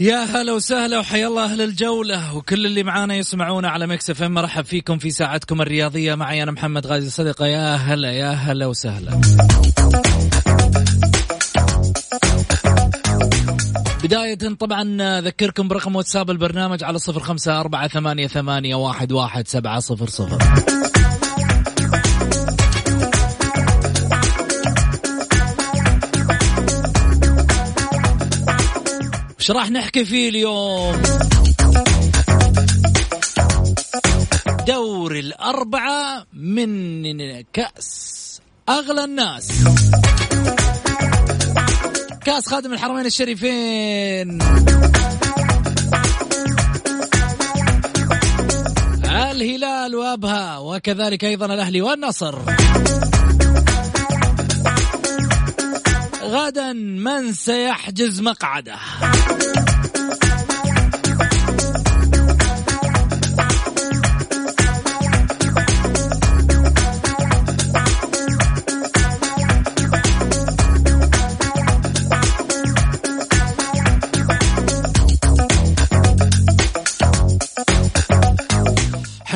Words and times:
يا 0.00 0.24
هلا 0.24 0.52
وسهلا 0.52 0.98
وحيا 0.98 1.26
الله 1.26 1.44
أهل 1.44 1.60
الجولة. 1.60 2.36
وكل 2.36 2.66
اللي 2.66 2.82
معانا 2.82 3.14
يسمعونا 3.14 3.68
على 3.68 3.86
Mix 3.86 4.10
FM. 4.10 4.34
مرحب 4.34 4.64
فيكم 4.64 4.98
في 4.98 5.10
ساعتكم 5.10 5.60
الرياضية. 5.60 6.14
معي 6.14 6.42
أنا 6.42 6.50
محمد 6.50 6.86
غازي 6.86 7.10
صدقه 7.10 7.46
يا 7.46 7.74
هلا 7.74 8.12
يا 8.12 8.30
هلا 8.30 8.66
وسهلا. 8.66 9.20
بداية 14.04 14.54
طبعا 14.60 15.02
أذكركم 15.18 15.68
برقم 15.68 15.96
واتساب 15.96 16.30
البرنامج 16.30 16.84
على 16.84 16.98
صفر 16.98 17.20
خمسة 17.20 17.60
أربعة 17.60 17.88
ثمانية, 17.88 18.26
ثمانية 18.26 18.74
واحد, 18.74 19.12
واحد 19.12 19.48
سبعة 19.48 19.80
صفر 19.80 20.08
صفر. 20.08 20.38
وش 29.48 29.52
راح 29.56 29.70
نحكي 29.70 30.04
فيه 30.04 30.28
اليوم؟ 30.28 31.02
دور 34.66 35.18
الأربعة 35.18 36.26
من 36.32 37.42
كأس 37.52 38.40
أغلى 38.68 39.04
الناس. 39.04 39.48
كأس 42.24 42.48
خادم 42.48 42.72
الحرمين 42.72 43.06
الشريفين. 43.06 44.38
الهلال 49.04 49.94
وأبها 49.94 50.58
وكذلك 50.58 51.24
أيضا 51.24 51.46
الأهلي 51.46 51.82
والنصر. 51.82 52.38
غدا 56.28 56.72
من 56.72 57.32
سيحجز 57.32 58.20
مقعده. 58.20 58.76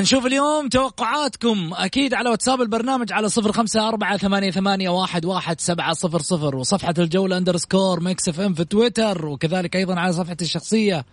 حنشوف 0.03 0.27
اليوم 0.27 0.69
توقعاتكم 0.69 1.71
أكيد 1.75 2.15
على 2.15 2.31
واتساب 2.31 2.61
البرنامج 2.61 3.13
على 3.13 3.29
صفر 3.29 3.53
خمسة 3.53 3.89
أربعة 3.89 4.17
ثمانية, 4.17 4.51
ثمانية 4.51 4.89
واحد, 4.89 5.25
واحد 5.25 5.61
سبعة 5.61 5.93
صفر 5.93 6.23
صفر 6.23 6.57
وصفحة 6.57 6.95
الجولة 6.99 7.37
underscore 7.37 8.01
Mix 8.01 8.29
FM 8.29 8.55
في 8.55 8.65
تويتر 8.65 9.27
وكذلك 9.27 9.77
أيضا 9.77 10.01
على 10.01 10.13
صفحتي 10.13 10.45
الشخصية 10.45 11.05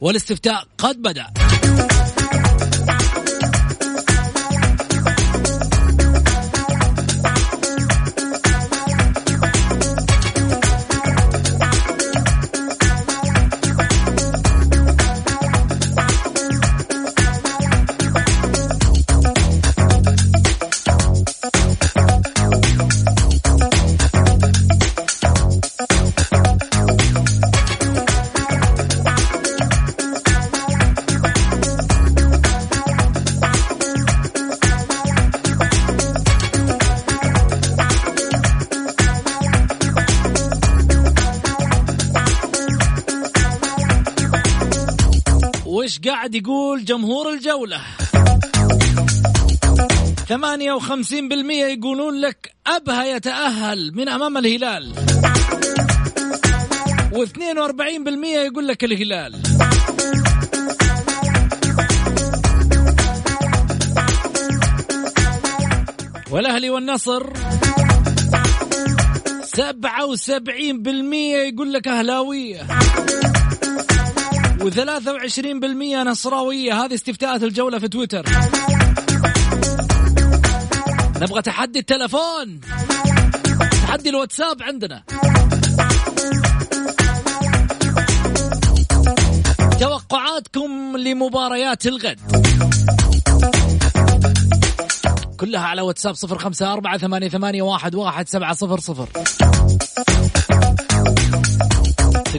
والاستفتاء 0.00 0.64
قد 0.78 1.02
بدأ. 1.02 1.26
قاعد 46.24 46.34
يقول 46.34 46.84
جمهور 46.84 47.30
الجولة. 47.30 47.80
ثمانية 50.28 50.72
وخمسين 50.72 51.28
بالمية 51.28 51.64
يقولون 51.64 52.20
لك 52.20 52.54
أبها 52.66 53.04
يتأهل 53.04 53.92
من 53.94 54.08
أمام 54.08 54.36
الهلال. 54.36 54.92
واثنين 57.12 57.58
وأربعين 57.58 58.04
بالمية 58.04 58.38
يقول 58.38 58.68
لك 58.68 58.84
الهلال. 58.84 59.42
والأهلي 66.30 66.70
والنصر 66.70 67.32
سبعة 69.42 70.06
وسبعين 70.06 70.82
بالمية 70.82 71.36
يقول 71.36 71.72
لك 71.72 71.88
أهلاوية. 71.88 72.66
وثلاثة 74.64 75.12
وعشرين 75.12 75.60
بالمية 75.60 76.02
نصراوية. 76.02 76.84
هذه 76.84 76.94
استفتاءات 76.94 77.42
الجولة 77.42 77.78
في 77.78 77.88
تويتر. 77.88 78.24
نبغى 81.20 81.42
تحدي 81.42 81.78
التلفون. 81.78 82.60
تحدي 83.86 84.08
الواتساب 84.08 84.62
عندنا. 84.62 85.02
توقعاتكم 89.80 90.96
لمباريات 90.96 91.86
الغد. 91.86 92.20
كلها 95.40 95.60
على 95.60 95.82
واتساب 95.82 96.14
صفر 96.14 96.38
خمسة 96.38 96.72
أربعة 96.72 96.98
ثمانية, 96.98 97.28
ثمانية 97.28 97.62
واحد, 97.62 97.94
واحد 97.94 98.28
سبعة 98.28 98.54
صفر 98.54 98.80
صفر. 98.80 99.08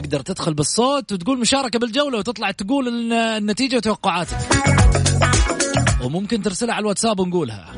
تقدر 0.06 0.20
تدخل 0.20 0.54
بالصوت 0.54 1.12
وتقول 1.12 1.38
مشاركة 1.38 1.78
بالجولة 1.78 2.18
وتطلع 2.18 2.50
تقول 2.50 3.12
النتيجة 3.12 3.76
وتوقعاتك. 3.76 4.36
وممكن 6.04 6.42
ترسلها 6.42 6.74
على 6.74 6.82
الواتساب 6.82 7.20
ونقولها. 7.20 7.72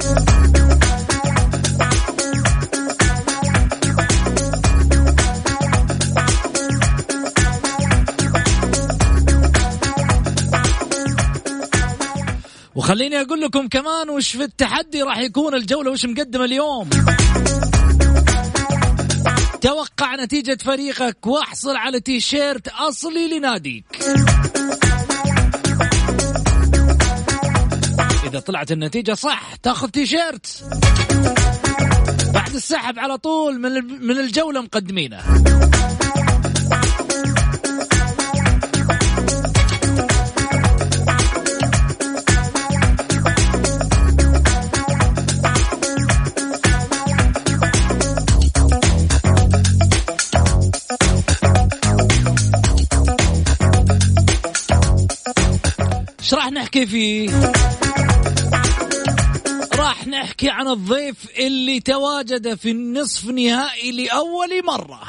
وخليني 12.75 13.21
أقول 13.21 13.41
لكم 13.41 13.69
كمان 13.69 14.11
وش 14.11 14.37
في 14.37 14.45
التحدي 14.45 15.03
راح 15.03 15.19
يكون 15.19 15.55
الجولة 15.55 15.91
وش 15.91 16.07
مقدم 16.07 16.43
اليوم. 16.43 16.91
توقع 19.61 20.15
نتيجة 20.15 20.59
فريقك 20.65 21.27
واحصل 21.27 21.77
على 21.77 22.01
تيشيرت 22.01 22.69
أصلي 22.69 23.39
لناديك. 23.39 23.85
إذا 28.25 28.41
طلعت 28.41 28.73
النتيجة 28.73 29.15
صح 29.15 29.55
تأخذ 29.63 29.89
تيشيرت. 29.89 30.65
بعد 32.35 32.55
السحب 32.55 32.99
على 32.99 33.19
طول 33.19 33.61
من 33.61 33.73
من 34.07 34.19
الجولة 34.19 34.61
مقدمينه. 34.61 35.19
راح 56.35 56.53
نحكي 56.53 56.87
فيه 56.87 57.53
راح 59.75 60.07
نحكي 60.07 60.51
عن 60.51 60.69
الضيف 60.69 61.17
اللي 61.39 61.81
تواجد 61.81 62.55
في 62.55 62.71
النصف 62.71 63.25
نهائي 63.25 63.93
لأول 63.93 64.65
مرة. 64.65 65.01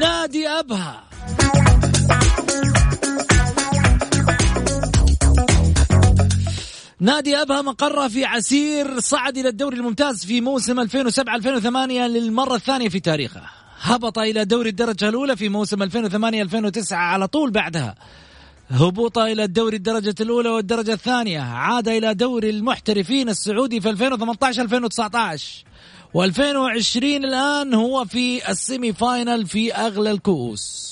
نادي 0.00 0.48
أبها. 0.48 1.02
نادي 7.00 7.36
أبها 7.36 7.62
مقرة 7.62 8.08
في 8.08 8.24
عسير 8.24 9.00
صعد 9.00 9.38
إلى 9.38 9.48
الدوري 9.48 9.76
الممتاز 9.76 10.24
في 10.24 10.40
موسم 10.40 10.80
2007-2008 10.80 11.66
للمرة 12.06 12.54
الثانية 12.54 12.88
في 12.88 13.00
تاريخه. 13.00 13.65
هبط 13.80 14.18
إلى 14.18 14.44
دوري 14.44 14.68
الدرجة 14.68 15.08
الأولى 15.08 15.36
في 15.36 15.48
موسم 15.48 15.82
2008-2009 15.82 16.92
على 16.92 17.28
طول 17.28 17.50
بعدها. 17.50 17.94
هبوط 18.70 19.18
إلى 19.18 19.44
الدوري 19.44 19.76
الدرجة 19.76 20.14
الأولى 20.20 20.48
والدرجة 20.48 20.92
الثانية. 20.92 21.40
عاد 21.40 21.88
إلى 21.88 22.14
دوري 22.14 22.50
المحترفين 22.50 23.28
السعودي 23.28 23.80
في 23.80 23.88
2018-2019 23.88 25.64
و2020 26.14 27.02
الآن 27.02 27.74
هو 27.74 28.04
في 28.04 28.50
السيمي 28.50 28.92
فاينل 28.92 29.46
في 29.46 29.74
أغلى 29.74 30.10
الكؤوس. 30.10 30.86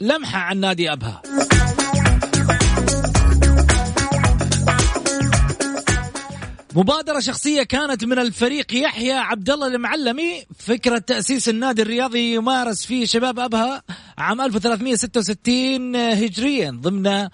لمحة 0.00 0.38
عن 0.38 0.60
نادي 0.60 0.92
أبها. 0.92 1.22
مبادرة 6.74 7.20
شخصية 7.20 7.62
كانت 7.62 8.04
من 8.04 8.18
الفريق 8.18 8.74
يحيى 8.74 9.12
عبد 9.12 9.50
الله 9.50 9.66
المعلمي. 9.66 10.44
فكرة 10.58 10.98
تأسيس 10.98 11.48
النادي 11.48 11.82
الرياضي 11.82 12.34
يمارس 12.34 12.86
فيه 12.86 13.06
شباب 13.06 13.38
أبها 13.38 13.82
عام 14.18 14.40
1366 14.40 15.96
هجريا 15.96 16.70
ضمن 16.70 17.28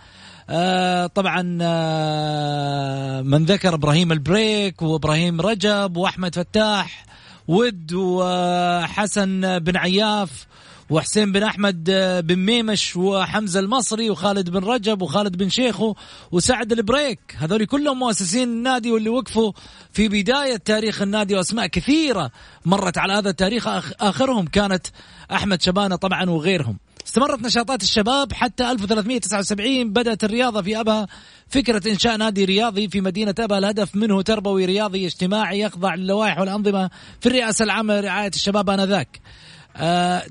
آه 0.50 1.06
طبعا 1.06 1.58
آه 1.62 3.22
من 3.22 3.44
ذكر 3.44 3.74
إبراهيم 3.74 4.12
البريك 4.12 4.82
وإبراهيم 4.82 5.40
رجب 5.40 5.96
وأحمد 5.96 6.34
فتاح 6.34 7.06
ود 7.48 7.92
وحسن 7.94 9.58
بن 9.58 9.76
عياف 9.76 10.46
وحسين 10.90 11.32
بن 11.32 11.42
أحمد 11.42 11.90
آه، 11.90 12.20
بن 12.20 12.36
ميمش 12.36 12.96
وحمزة 12.96 13.60
المصري 13.60 14.10
وخالد 14.10 14.50
بن 14.50 14.64
رجب 14.64 15.02
وخالد 15.02 15.36
بن 15.36 15.48
شيخو 15.48 15.94
وسعد 16.32 16.72
البريك. 16.72 17.20
هذول 17.38 17.64
كلهم 17.64 17.98
مؤسسين 17.98 18.48
النادي 18.48 18.92
واللي 18.92 19.08
وقفوا 19.10 19.52
في 19.92 20.08
بداية 20.08 20.56
تاريخ 20.56 21.02
النادي 21.02 21.34
وأسماء 21.34 21.66
كثيرة 21.66 22.30
مرت 22.64 22.98
على 22.98 23.12
هذا 23.12 23.30
التاريخ. 23.30 23.66
آخرهم 24.00 24.46
كانت 24.46 24.86
أحمد 25.32 25.62
شبانة 25.62 25.96
طبعا 25.96 26.30
وغيرهم. 26.30 26.78
استمرت 27.06 27.42
نشاطات 27.42 27.82
الشباب 27.82 28.32
حتى 28.32 28.70
1379 28.70 29.92
بدأت 29.92 30.24
الرياضة 30.24 30.62
في 30.62 30.80
أبها. 30.80 31.06
فكرة 31.48 31.90
إنشاء 31.90 32.16
نادي 32.16 32.44
رياضي 32.44 32.88
في 32.88 33.00
مدينة 33.00 33.34
أبها 33.38 33.58
الهدف 33.58 33.96
منه 33.96 34.22
تربوي 34.22 34.64
رياضي 34.64 35.06
اجتماعي 35.06 35.60
يخضع 35.60 35.94
للوائح 35.94 36.38
والأنظمة 36.38 36.90
في 37.20 37.26
الرئاسة 37.26 37.64
العامة 37.64 38.00
لرعاية 38.00 38.30
الشباب 38.34 38.70
آنذاك. 38.70 39.20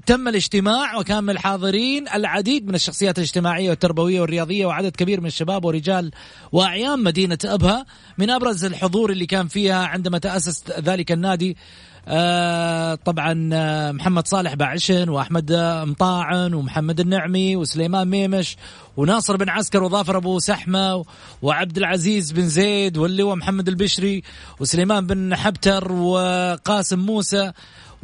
تم 0.05 0.27
الاجتماع 0.27 0.97
وكان 0.97 1.23
من 1.23 1.29
الحاضرين 1.29 2.07
العديد 2.07 2.67
من 2.67 2.75
الشخصيات 2.75 3.17
الاجتماعية 3.17 3.69
والتربوية 3.69 4.21
والرياضية 4.21 4.65
وعدد 4.65 4.95
كبير 4.95 5.21
من 5.21 5.27
الشباب 5.27 5.65
ورجال 5.65 6.11
وأعيان 6.51 7.03
مدينة 7.03 7.37
أبها. 7.45 7.85
من 8.17 8.29
أبرز 8.29 8.65
الحضور 8.65 9.11
اللي 9.11 9.25
كان 9.25 9.47
فيها 9.47 9.85
عندما 9.85 10.17
تأسس 10.17 10.63
ذلك 10.79 11.11
النادي 11.11 11.57
آه 12.07 12.95
طبعا 12.95 13.49
آه 13.53 13.91
محمد 13.91 14.27
صالح 14.27 14.53
باعشن 14.53 15.09
وأحمد 15.09 15.53
مطاعن 15.83 16.53
ومحمد 16.53 16.99
النعمي 16.99 17.55
وسليمان 17.55 18.07
ميمش 18.07 18.57
وناصر 18.97 19.35
بن 19.37 19.49
عسكر 19.49 19.83
وظافر 19.83 20.17
أبو 20.17 20.39
سحمة 20.39 21.05
وعبد 21.41 21.77
العزيز 21.77 22.31
بن 22.31 22.47
زيد 22.47 22.97
واللواء 22.97 23.35
محمد 23.35 23.67
البشري 23.67 24.23
وسليمان 24.59 25.07
بن 25.07 25.35
حبتر 25.35 25.91
وقاسم 25.91 26.99
موسى. 26.99 27.51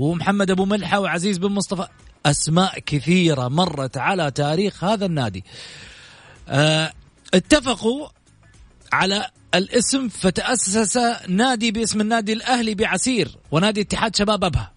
ومحمد 0.01 0.51
أبو 0.51 0.65
ملحة 0.65 0.99
وعزيز 0.99 1.37
بن 1.37 1.51
مصطفى. 1.51 1.87
أسماء 2.25 2.79
كثيرة 2.79 3.47
مرت 3.47 3.97
على 3.97 4.31
تاريخ 4.31 4.83
هذا 4.83 5.05
النادي. 5.05 5.43
أه 6.49 6.93
اتفقوا 7.33 8.07
على 8.93 9.29
الاسم 9.55 10.09
فتأسس 10.09 10.97
نادي 11.27 11.71
باسم 11.71 12.01
النادي 12.01 12.33
الأهلي 12.33 12.75
بعسير 12.75 13.37
ونادي 13.51 13.81
اتحاد 13.81 14.15
شباب 14.15 14.43
أبها. 14.43 14.70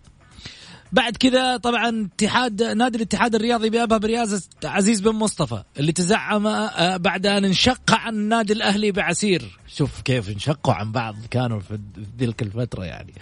بعد 0.94 1.16
كذا 1.16 1.56
طبعا 1.56 2.08
اتحاد 2.14 2.62
نادي 2.62 2.96
الاتحاد 2.96 3.34
الرياضي 3.34 3.70
بأبها 3.70 3.98
برياسه 3.98 4.42
عزيز 4.64 5.00
بن 5.00 5.10
مصطفى 5.10 5.62
اللي 5.78 5.92
تزعم 5.92 6.46
آه، 6.46 6.96
بعد 6.96 7.26
أن 7.26 7.44
انشق 7.44 7.90
عن 7.90 8.14
النادي 8.14 8.52
الأهلي 8.52 8.92
بعسير. 8.92 9.58
شوف 9.66 10.00
كيف 10.00 10.28
انشقوا 10.28 10.74
عن 10.74 10.92
بعض 10.92 11.16
كانوا 11.30 11.60
في 11.60 11.78
تلك 12.18 12.42
الفترة 12.42 12.84
يعني. 12.84 13.12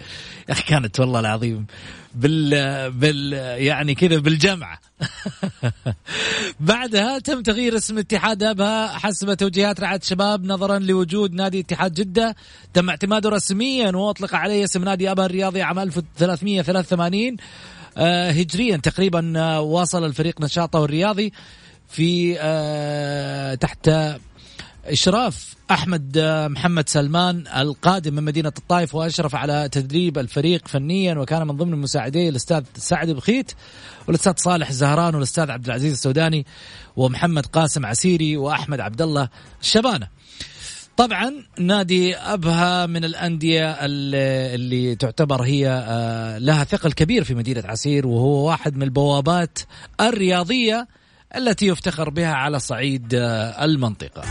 يا 0.49 0.53
أخي 0.53 0.63
كانت 0.63 0.99
والله 0.99 1.19
العظيم 1.19 1.65
بال 2.15 2.91
بال 2.91 3.33
يعني 3.61 3.95
كذا 3.95 4.17
بالجمعه 4.17 4.79
بعدها 6.59 7.19
تم 7.19 7.41
تغيير 7.41 7.75
اسم 7.75 7.97
اتحاد 7.97 8.43
أبها 8.43 8.87
حسب 8.87 9.33
توجيهات 9.33 9.79
رعاية 9.79 9.99
الشباب 9.99 10.45
نظرا 10.45 10.79
لوجود 10.79 11.33
نادي 11.33 11.59
اتحاد 11.59 11.93
جدة. 11.93 12.35
تم 12.73 12.89
اعتماده 12.89 13.29
رسميا 13.29 13.91
وأطلق 13.95 14.35
عليه 14.35 14.63
اسم 14.63 14.83
نادي 14.83 15.11
أبها 15.11 15.25
الرياضي 15.25 15.61
عام 15.61 15.79
1383 15.79 17.37
آه، 17.97 18.31
هجريا 18.31 18.77
تقريبا 18.77 19.33
آه، 19.37 19.61
واصل 19.61 20.05
الفريق 20.05 20.41
نشاطه 20.41 20.85
الرياضي 20.85 21.33
في 21.89 22.37
آه، 22.39 23.55
تحت 23.55 23.89
إشراف 24.85 25.55
أحمد 25.71 26.19
محمد 26.51 26.89
سلمان 26.89 27.43
القادم 27.57 28.13
من 28.13 28.23
مدينة 28.23 28.53
الطائف 28.57 28.95
وأشرف 28.95 29.35
على 29.35 29.69
تدريب 29.71 30.17
الفريق 30.17 30.67
فنيا 30.67 31.15
وكان 31.15 31.47
من 31.47 31.57
ضمن 31.57 31.77
مساعديه 31.77 32.29
الأستاذ 32.29 32.63
سعد 32.75 33.09
بخيت 33.09 33.51
والأستاذ 34.07 34.33
صالح 34.37 34.69
الزهران 34.69 35.15
والأستاذ 35.15 35.51
عبد 35.51 35.65
العزيز 35.65 35.91
السوداني 35.91 36.45
ومحمد 36.95 37.45
قاسم 37.45 37.85
عسيري 37.85 38.37
وأحمد 38.37 38.79
عبد 38.79 39.01
الله 39.01 39.29
الشبانة 39.61 40.07
طبعا 40.97 41.33
نادي 41.59 42.15
أبها 42.15 42.85
من 42.85 43.05
الأندية 43.05 43.71
اللي, 43.71 44.55
اللي 44.55 44.95
تعتبر 44.95 45.41
هي 45.41 45.67
آه، 45.69 46.37
لها 46.37 46.63
ثقل 46.63 46.91
كبير 46.91 47.23
في 47.23 47.35
مدينة 47.35 47.63
عسير 47.65 48.07
وهو 48.07 48.47
واحد 48.47 48.75
من 48.75 48.83
البوابات 48.83 49.59
الرياضية 50.01 50.87
التي 51.35 51.67
يفتخر 51.67 52.09
بها 52.09 52.33
على 52.33 52.59
صعيد 52.59 53.13
آه، 53.15 53.65
المنطقة. 53.65 54.23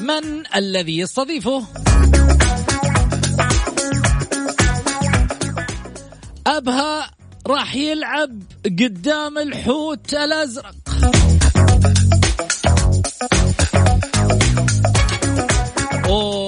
من 0.00 0.42
الذي 0.56 0.98
يستضيفه؟ 0.98 1.64
أبها 6.46 7.10
راح 7.46 7.74
يلعب 7.74 8.42
قدام 8.64 9.38
الحوت 9.38 10.14
الأزرق 10.14 10.74
أوه 16.06 16.39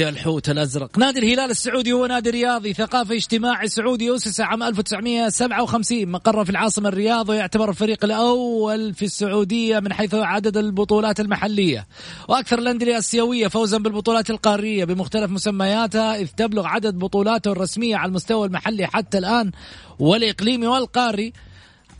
يا 0.00 0.08
الحوت 0.08 0.50
الأزرق. 0.50 0.98
نادي 0.98 1.18
الهلال 1.18 1.50
السعودي 1.50 1.92
هو 1.92 2.06
نادي 2.06 2.30
رياضي 2.30 2.72
ثقافي 2.72 3.14
اجتماعي 3.16 3.68
سعودي 3.68 4.14
اسس 4.14 4.40
عام 4.40 4.62
1957 4.62 6.06
مقره 6.06 6.44
في 6.44 6.50
العاصمة 6.50 6.88
الرياض 6.88 7.28
ويعتبر 7.28 7.70
الفريق 7.70 8.04
الأول 8.04 8.94
في 8.94 9.04
السعودية 9.04 9.80
من 9.80 9.92
حيث 9.92 10.14
عدد 10.14 10.56
البطولات 10.56 11.20
المحلية. 11.20 11.86
وأكثر 12.28 12.58
الأندية 12.58 12.86
الآسيوية 12.86 13.48
فوزا 13.48 13.78
بالبطولات 13.78 14.30
القارية 14.30 14.84
بمختلف 14.84 15.30
مسمياتها 15.30 16.16
إذ 16.16 16.26
تبلغ 16.26 16.66
عدد 16.66 16.94
بطولاته 16.94 17.52
الرسمية 17.52 17.96
على 17.96 18.08
المستوى 18.08 18.46
المحلي 18.46 18.86
حتى 18.86 19.18
الآن 19.18 19.50
والإقليمي 19.98 20.66
والقاري 20.66 21.32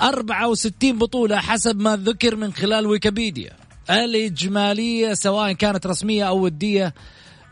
64 0.02 0.98
بطولة 0.98 1.36
حسب 1.36 1.80
ما 1.80 1.96
ذكر 1.96 2.36
من 2.36 2.52
خلال 2.52 2.86
ويكيبيديا. 2.86 3.52
الإجمالية 3.90 5.14
سواء 5.14 5.52
كانت 5.52 5.86
رسمية 5.86 6.28
أو 6.28 6.44
ودية 6.44 6.94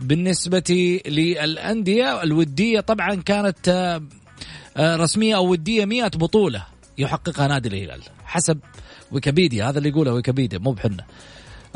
بالنسبة 0.01 1.01
للأندية 1.07 2.23
الودية 2.23 2.81
طبعا 2.81 3.15
كانت 3.15 3.69
آه، 3.69 4.03
آه، 4.77 4.97
رسمية 4.97 5.37
أو 5.37 5.51
ودية 5.51 5.85
100 5.85 6.07
بطولة 6.07 6.67
يحققها 6.99 7.49
نادي 7.49 7.69
الهلال 7.69 8.03
حسب 8.25 8.59
ويكيبيديا 9.13 9.69
هذا 9.69 9.79
اللي 9.79 9.89
يقوله 9.89 10.13
ويكيبيديا 10.13 10.59
مو 10.59 10.73
بحنا. 10.73 11.05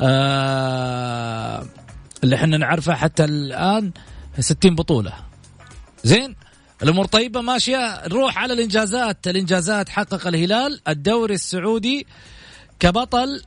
آه 0.00 1.66
اللي 2.24 2.36
إحنا 2.36 2.56
نعرفه 2.56 2.94
حتى 2.94 3.24
الآن 3.24 3.92
60 4.38 4.74
بطولة. 4.74 5.12
زين 6.04 6.36
الأمور 6.82 7.04
طيبة 7.06 7.40
ماشية 7.40 8.06
نروح 8.06 8.38
على 8.38 8.52
الإنجازات. 8.52 9.28
الإنجازات 9.28 9.88
حقق 9.88 10.26
الهلال 10.26 10.80
الدوري 10.88 11.34
السعودي 11.34 12.06
كبطل 12.80 13.42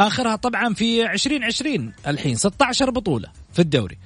آخرها 0.00 0.36
طبعا 0.36 0.74
في 0.74 1.12
2020 1.12 1.92
الحين 2.06 2.36
16 2.36 2.90
بطولة 2.90 3.28
في 3.52 3.58
الدوري. 3.58 3.98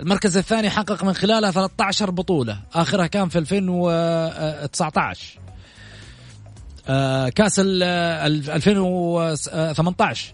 المركز 0.00 0.36
الثاني 0.36 0.70
حقق 0.70 1.04
من 1.04 1.12
خلالها 1.12 1.50
13 1.50 2.10
بطولة 2.10 2.58
آخرها 2.74 3.06
كان 3.06 3.28
في 3.28 3.38
2019 3.38 5.40
آه، 6.88 7.28
كأس 7.28 7.60
ال 7.64 7.82
2018 8.50 10.32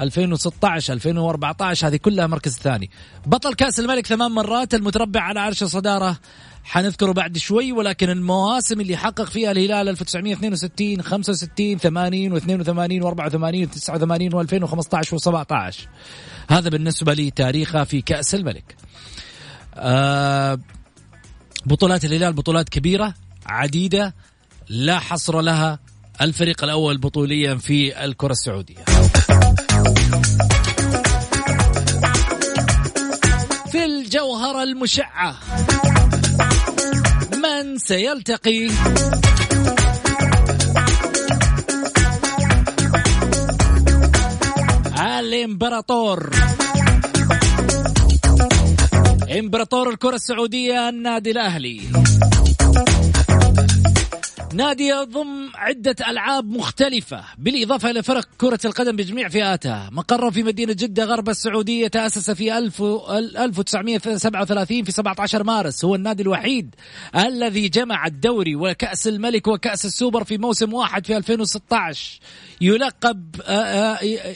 2016 0.00 0.92
2014 0.92 1.88
هذه 1.88 1.96
كلها 1.96 2.26
مركز 2.26 2.56
ثاني. 2.56 2.90
بطل 3.26 3.54
كأس 3.54 3.80
الملك 3.80 4.06
ثمان 4.06 4.30
مرات 4.30 4.74
المتربع 4.74 5.20
على 5.20 5.40
عرش 5.40 5.62
الصدارة 5.62 6.16
حنذكره 6.64 7.12
بعد 7.12 7.38
شوي 7.38 7.72
ولكن 7.72 8.10
المواسم 8.10 8.80
اللي 8.80 8.96
حقق 8.96 9.30
فيها 9.30 9.50
الهلال 9.50 9.88
1962 9.88 11.02
65 11.02 11.78
80 11.78 12.40
و82 12.40 12.44
و84 13.04 13.68
و89 13.68 14.32
و2015 14.34 15.18
و17 15.18 15.74
هذا 16.50 16.68
بالنسبة 16.68 17.14
لي 17.14 17.30
تاريخه 17.30 17.84
في 17.84 18.00
كأس 18.00 18.34
الملك. 18.34 18.76
آه 19.74 20.58
بطولات 21.66 22.04
الهلال 22.04 22.32
بطولات 22.32 22.68
كبيرة 22.68 23.14
عديدة 23.46 24.14
لا 24.68 24.98
حصر 24.98 25.40
لها 25.40 25.78
الفريق 26.20 26.64
الأول 26.64 26.98
بطوليا 26.98 27.54
في 27.54 28.04
الكرة 28.04 28.32
السعودية. 28.32 28.84
في 33.74 33.84
الجوهرة 33.84 34.62
المشعة. 34.62 35.36
من 37.32 37.78
سيلتقي؟ 37.78 38.68
الإمبراطور. 45.18 46.30
إمبراطور 49.38 49.90
الكرة 49.90 50.14
السعودية 50.14 50.88
النادي 50.88 51.30
الأهلي. 51.30 51.80
نادي 54.54 54.88
يضم 54.88 55.50
عدة 55.54 55.96
ألعاب 56.08 56.50
مختلفة 56.50 57.24
بالإضافة 57.38 57.90
إلى 57.90 58.02
فرق 58.02 58.28
كرة 58.38 58.58
القدم 58.64 58.96
بجميع 58.96 59.28
فئاتها. 59.28 59.90
مقره 59.92 60.30
في 60.30 60.42
مدينة 60.42 60.72
جدة 60.72 61.04
غرب 61.04 61.28
السعودية 61.28 61.88
تأسس 61.88 62.30
في 62.30 62.58
1937 62.58 64.84
في 64.84 64.92
17 64.92 65.44
مارس. 65.44 65.84
هو 65.84 65.94
النادي 65.94 66.22
الوحيد 66.22 66.74
الذي 67.16 67.68
جمع 67.68 68.06
الدوري 68.06 68.56
وكأس 68.56 69.08
الملك 69.08 69.46
وكأس 69.46 69.84
السوبر 69.84 70.24
في 70.24 70.38
موسم 70.38 70.74
واحد 70.74 71.06
في 71.06 71.16
2016 71.16 72.20
يلقب 72.60 73.36
آه، 73.46 73.52
آه، 73.52 74.34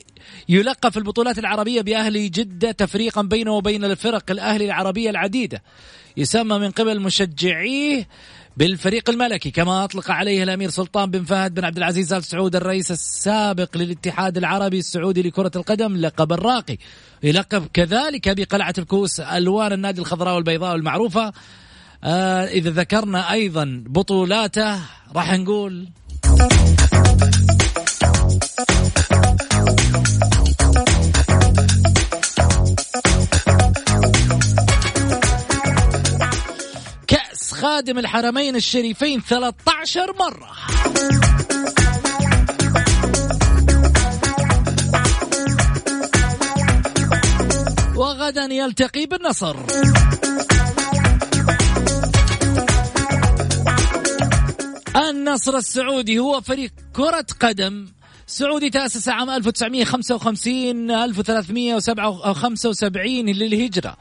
يلقب 0.48 0.90
في 0.90 0.96
البطولات 0.96 1.38
العربية 1.38 1.80
بأهلي 1.80 2.28
جدة 2.28 2.72
تفريقا 2.72 3.22
بينه 3.22 3.52
وبين 3.52 3.84
الفرق 3.84 4.30
الأهلي 4.30 4.64
العربية 4.64 5.10
العديدة. 5.10 5.62
يسمى 6.16 6.58
من 6.58 6.70
قبل 6.70 7.00
مشجعيه 7.00 8.08
بالفريق 8.58 9.10
الملكي 9.10 9.50
كما 9.50 9.84
أطلق 9.84 10.10
عليه 10.10 10.42
الأمير 10.42 10.70
سلطان 10.70 11.10
بن 11.10 11.24
فهد 11.24 11.54
بن 11.54 11.64
عبد 11.64 11.76
العزيز 11.76 12.12
آل 12.12 12.24
سعود 12.24 12.56
الرئيس 12.56 12.90
السابق 12.90 13.76
للاتحاد 13.76 14.36
العربي 14.36 14.78
السعودي 14.78 15.22
لكرة 15.22 15.50
القدم 15.56 15.96
لقب 15.96 16.32
الراقي. 16.32 16.78
يلقب 17.22 17.66
كذلك 17.66 18.28
بقلعة 18.36 18.74
الكوس 18.78 19.20
ألوان 19.20 19.72
النادي 19.72 20.00
الخضراء 20.00 20.34
والبيضاء 20.34 20.74
المعروفة. 20.74 21.32
آه 22.04 22.44
إذا 22.44 22.70
ذكرنا 22.70 23.32
أيضا 23.32 23.84
بطولاته 23.86 24.78
راح 25.14 25.32
نقول 25.32 25.88
خادم 37.60 37.98
الحرمين 37.98 38.56
الشريفين 38.56 39.20
13 39.20 40.14
مرة. 40.20 40.50
وغدا 47.96 48.48
يلتقي 48.50 49.06
بالنصر. 49.06 49.56
النصر 54.96 55.56
السعودي 55.56 56.18
هو 56.18 56.40
فريق 56.40 56.70
كرة 56.96 57.26
قدم. 57.40 57.88
سعودي 58.26 58.70
تأسس 58.70 59.08
عام 59.08 59.30
1955 59.30 60.90
1375 60.90 63.26
للهجرة. 63.26 63.96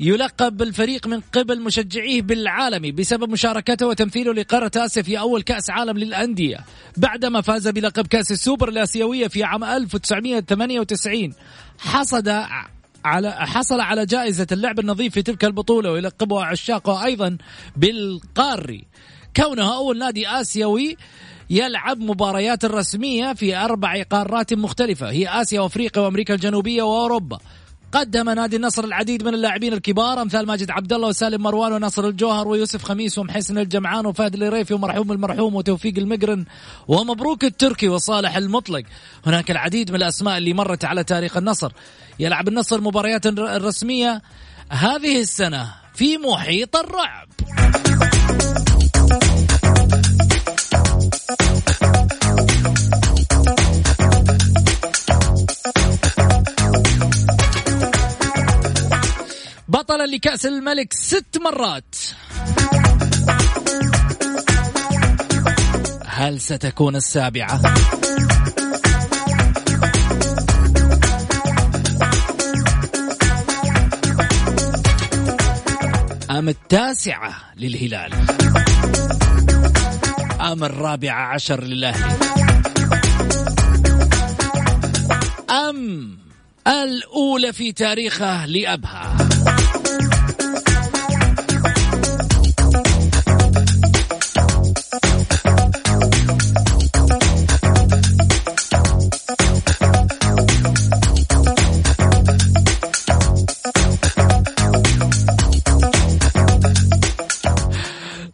يلقب 0.00 0.56
بالفريق 0.56 1.06
من 1.06 1.20
قبل 1.20 1.60
مشجعيه 1.60 2.22
بالعالمي 2.22 2.92
بسبب 2.92 3.30
مشاركته 3.30 3.86
وتمثيله 3.86 4.34
لقارة 4.34 4.70
آسيا 4.76 5.02
في 5.02 5.18
أول 5.18 5.42
كأس 5.42 5.70
عالم 5.70 5.98
للأندية. 5.98 6.58
بعدما 6.96 7.40
فاز 7.40 7.68
بلقب 7.68 8.06
كأس 8.06 8.32
السوبر 8.32 8.68
الآسيوية 8.68 9.28
في 9.28 9.44
عام 9.44 9.64
1998 9.64 11.32
حصد 11.78 12.28
على 13.04 13.32
حصل 13.32 13.80
على 13.80 14.06
جائزة 14.06 14.46
اللعب 14.52 14.78
النظيف 14.78 15.14
في 15.14 15.22
تلك 15.22 15.44
البطولة 15.44 15.90
ويلقبها 15.92 16.44
عشاقه 16.44 17.04
أيضا 17.04 17.38
بالقاري. 17.76 18.84
كونها 19.36 19.76
أول 19.76 19.98
نادي 19.98 20.28
آسيوي 20.28 20.96
يلعب 21.50 22.00
مباريات 22.00 22.64
رسمية 22.64 23.32
في 23.32 23.56
أربع 23.56 24.02
قارات 24.02 24.54
مختلفة 24.54 25.10
هي 25.10 25.28
آسيا 25.28 25.60
وأفريقيا 25.60 26.02
وأمريكا 26.02 26.34
الجنوبية 26.34 26.82
وأوروبا. 26.82 27.38
قدم 27.92 28.30
نادي 28.30 28.56
النصر 28.56 28.84
العديد 28.84 29.22
من 29.22 29.34
اللاعبين 29.34 29.72
الكبار 29.72 30.22
أمثال 30.22 30.46
ماجد 30.46 30.70
عبد 30.70 30.92
الله 30.92 31.08
وسالم 31.08 31.42
مروان 31.42 31.72
وناصر 31.72 32.06
الجوهر 32.08 32.48
ويوسف 32.48 32.84
خميس 32.84 33.18
ومحسن 33.18 33.58
الجمعان 33.58 34.06
وفهد 34.06 34.42
الريفي 34.42 34.74
ومرحوم 34.74 35.12
المرحوم 35.12 35.54
وتوفيق 35.54 35.98
المقرن 35.98 36.44
ومبروك 36.88 37.44
التركي 37.44 37.88
وصالح 37.88 38.36
المطلق. 38.36 38.82
هناك 39.26 39.50
العديد 39.50 39.90
من 39.90 39.96
الأسماء 39.96 40.38
اللي 40.38 40.52
مرت 40.52 40.84
على 40.84 41.04
تاريخ 41.04 41.36
النصر. 41.36 41.72
يلعب 42.18 42.48
النصر 42.48 42.80
مباريات 42.80 43.26
الرسمية 43.26 44.22
هذه 44.68 45.20
السنة 45.20 45.74
في 45.94 46.18
محيط 46.18 46.76
الرعب. 46.76 47.28
بطلا 59.72 60.06
لكأس 60.06 60.46
الملك 60.46 60.92
ست 60.92 61.38
مرات. 61.44 61.94
هل 66.06 66.40
ستكون 66.40 66.96
السابعة؟ 66.96 67.60
أم 76.30 76.48
التاسعة 76.48 77.34
للهلال؟ 77.56 78.12
أم 80.40 80.64
الرابعة 80.64 81.34
عشر 81.34 81.64
للأهلي؟ 81.64 82.16
أم 85.50 86.18
الأولى 86.66 87.52
في 87.52 87.72
تاريخه 87.72 88.46
لأبها؟ 88.46 89.01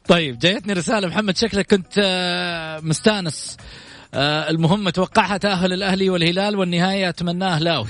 طيب 0.08 0.38
جايتني 0.38 0.72
رسالة 0.72 1.08
محمد 1.08 1.36
شكلك 1.36 1.66
كنت 1.66 1.92
آه، 1.98 2.80
مستانس. 2.80 3.56
آه، 4.14 4.50
المهم 4.50 4.88
توقعها 4.88 5.36
تأهل 5.36 5.72
الأهلي 5.72 6.10
والهلال 6.10 6.56
والنهاية 6.56 7.08
أتمناه 7.08 7.58
لاوي. 7.58 7.88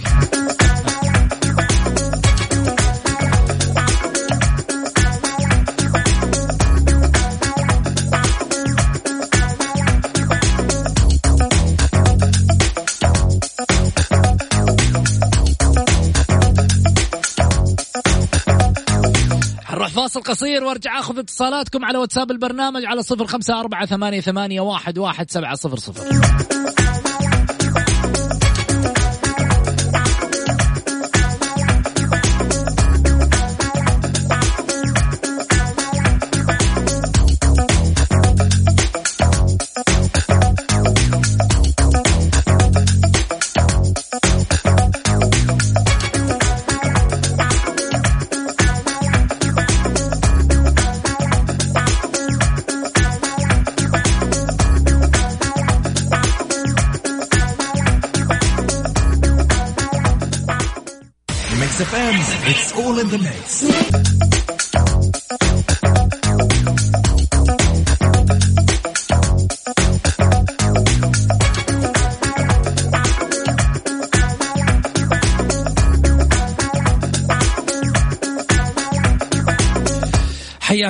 فاصل 20.09 20.23
قصير 20.23 20.65
وارجع 20.65 20.99
اخذ 20.99 21.19
اتصالاتكم 21.19 21.85
على 21.85 21.99
واتساب 21.99 22.31
البرنامج 22.31 22.85
على 22.85 23.03
صفر 23.03 23.27
خمسة 23.27 23.61
أربعة 23.61 23.87
ثمانية, 23.87 24.21
ثمانية 24.21 24.61
واحد, 24.61 24.99
واحد 24.99 25.31
سبعة 25.31 25.55
صفر 25.55 25.79
صفر. 25.79 26.05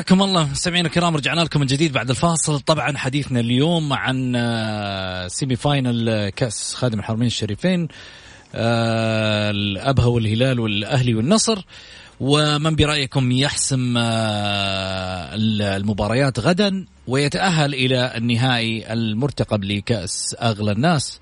حياكم 0.08 0.22
الله. 0.22 0.50
مستمعينا 0.50 0.88
الكرام 0.88 1.16
رجعنا 1.16 1.40
لكم 1.40 1.60
من 1.60 1.66
جديد 1.66 1.92
بعد 1.92 2.10
الفاصل. 2.10 2.60
طبعا 2.60 2.96
حديثنا 2.96 3.40
اليوم 3.40 3.92
عن 3.92 4.32
سيمي 5.28 5.56
فاينل 5.56 6.28
كأس 6.28 6.74
خادم 6.74 6.98
الحرمين 6.98 7.26
الشريفين 7.26 7.88
آه، 8.54 9.50
الأبها 9.50 10.06
والهلال 10.06 10.60
والأهلي 10.60 11.14
والنصر. 11.14 11.64
ومن 12.20 12.76
برأيكم 12.76 13.32
يحسم 13.32 13.94
آه، 13.98 15.30
المباريات 15.76 16.40
غدا 16.40 16.86
ويتأهل 17.06 17.74
إلى 17.74 18.12
النهائي 18.16 18.92
المرتقب 18.92 19.64
لكأس 19.64 20.36
أغلى 20.42 20.72
الناس 20.72 21.20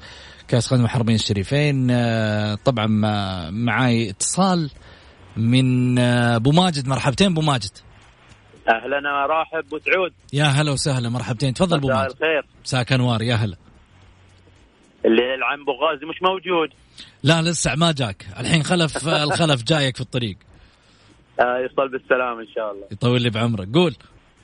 كأس 0.48 0.66
خادم 0.66 0.84
الحرمين 0.84 1.14
الشريفين. 1.14 1.88
آه، 1.90 2.58
طبعا 2.64 2.86
معاي 3.50 4.10
اتصال 4.10 4.70
من 5.36 5.98
أبو 5.98 6.52
ماجد. 6.52 6.88
مرحبتين 6.88 7.26
أبو 7.26 7.40
ماجد. 7.40 7.70
أهلا 8.68 9.26
راحب 9.26 9.58
أبو 9.66 9.78
سعود. 9.78 10.12
يا 10.32 10.44
هلا 10.44 10.72
وسهلا 10.72 11.08
مرحبتين. 11.08 11.54
تفضل 11.54 11.76
أبو 11.76 11.88
ماجد. 11.88 12.10
الخير. 12.10 12.46
مساك 12.64 12.92
انوار 12.92 13.22
يا 13.22 13.34
هلا. 13.34 13.56
اللي 15.04 15.34
العم 15.34 15.64
بوغازي 15.64 16.06
مش 16.06 16.22
موجود. 16.22 16.70
لا 17.22 17.42
لسه 17.42 17.74
ما 17.74 17.92
جاك. 17.92 18.26
الحين 18.40 18.62
خلف 18.62 19.08
الخلف 19.26 19.62
جايك 19.62 19.94
في 19.96 20.00
الطريق. 20.00 20.36
آه 21.40 21.58
يوصل 21.58 21.88
بالسلامة 21.88 22.40
إن 22.40 22.48
شاء 22.54 22.72
الله. 22.72 22.86
يطول 22.92 23.22
لي 23.22 23.30
بعمرك. 23.30 23.68
قول. 23.74 23.94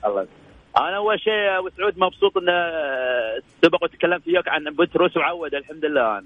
الله. 0.05 0.27
أنا 0.77 0.97
أول 0.97 1.19
شيء 1.19 1.59
أبو 1.59 1.69
سعود 1.77 1.93
مبسوط 1.97 2.37
إن 2.37 2.47
سبق 3.65 3.83
وتكلمت 3.83 4.27
وياك 4.27 4.47
عن 4.47 4.63
بتروس 4.79 5.17
وعود 5.17 5.53
الحمد 5.55 5.85
لله. 5.85 6.17
أنا. 6.17 6.25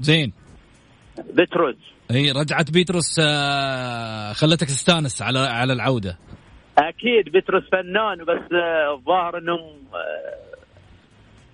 زين 0.00 0.32
بتروس 1.18 1.76
إي 2.10 2.32
رجعت 2.32 2.70
بيتروس 2.70 3.16
آه، 3.20 4.32
خلتك 4.32 4.66
تستانس 4.66 5.22
على 5.22 5.38
على 5.38 5.72
العودة. 5.72 6.18
أكيد 6.78 7.28
بيتروس 7.28 7.62
فنان 7.72 8.24
بس 8.24 8.52
آه، 8.52 8.94
الظاهر 8.94 9.38
إنهم 9.38 9.72
آه، 9.94 10.34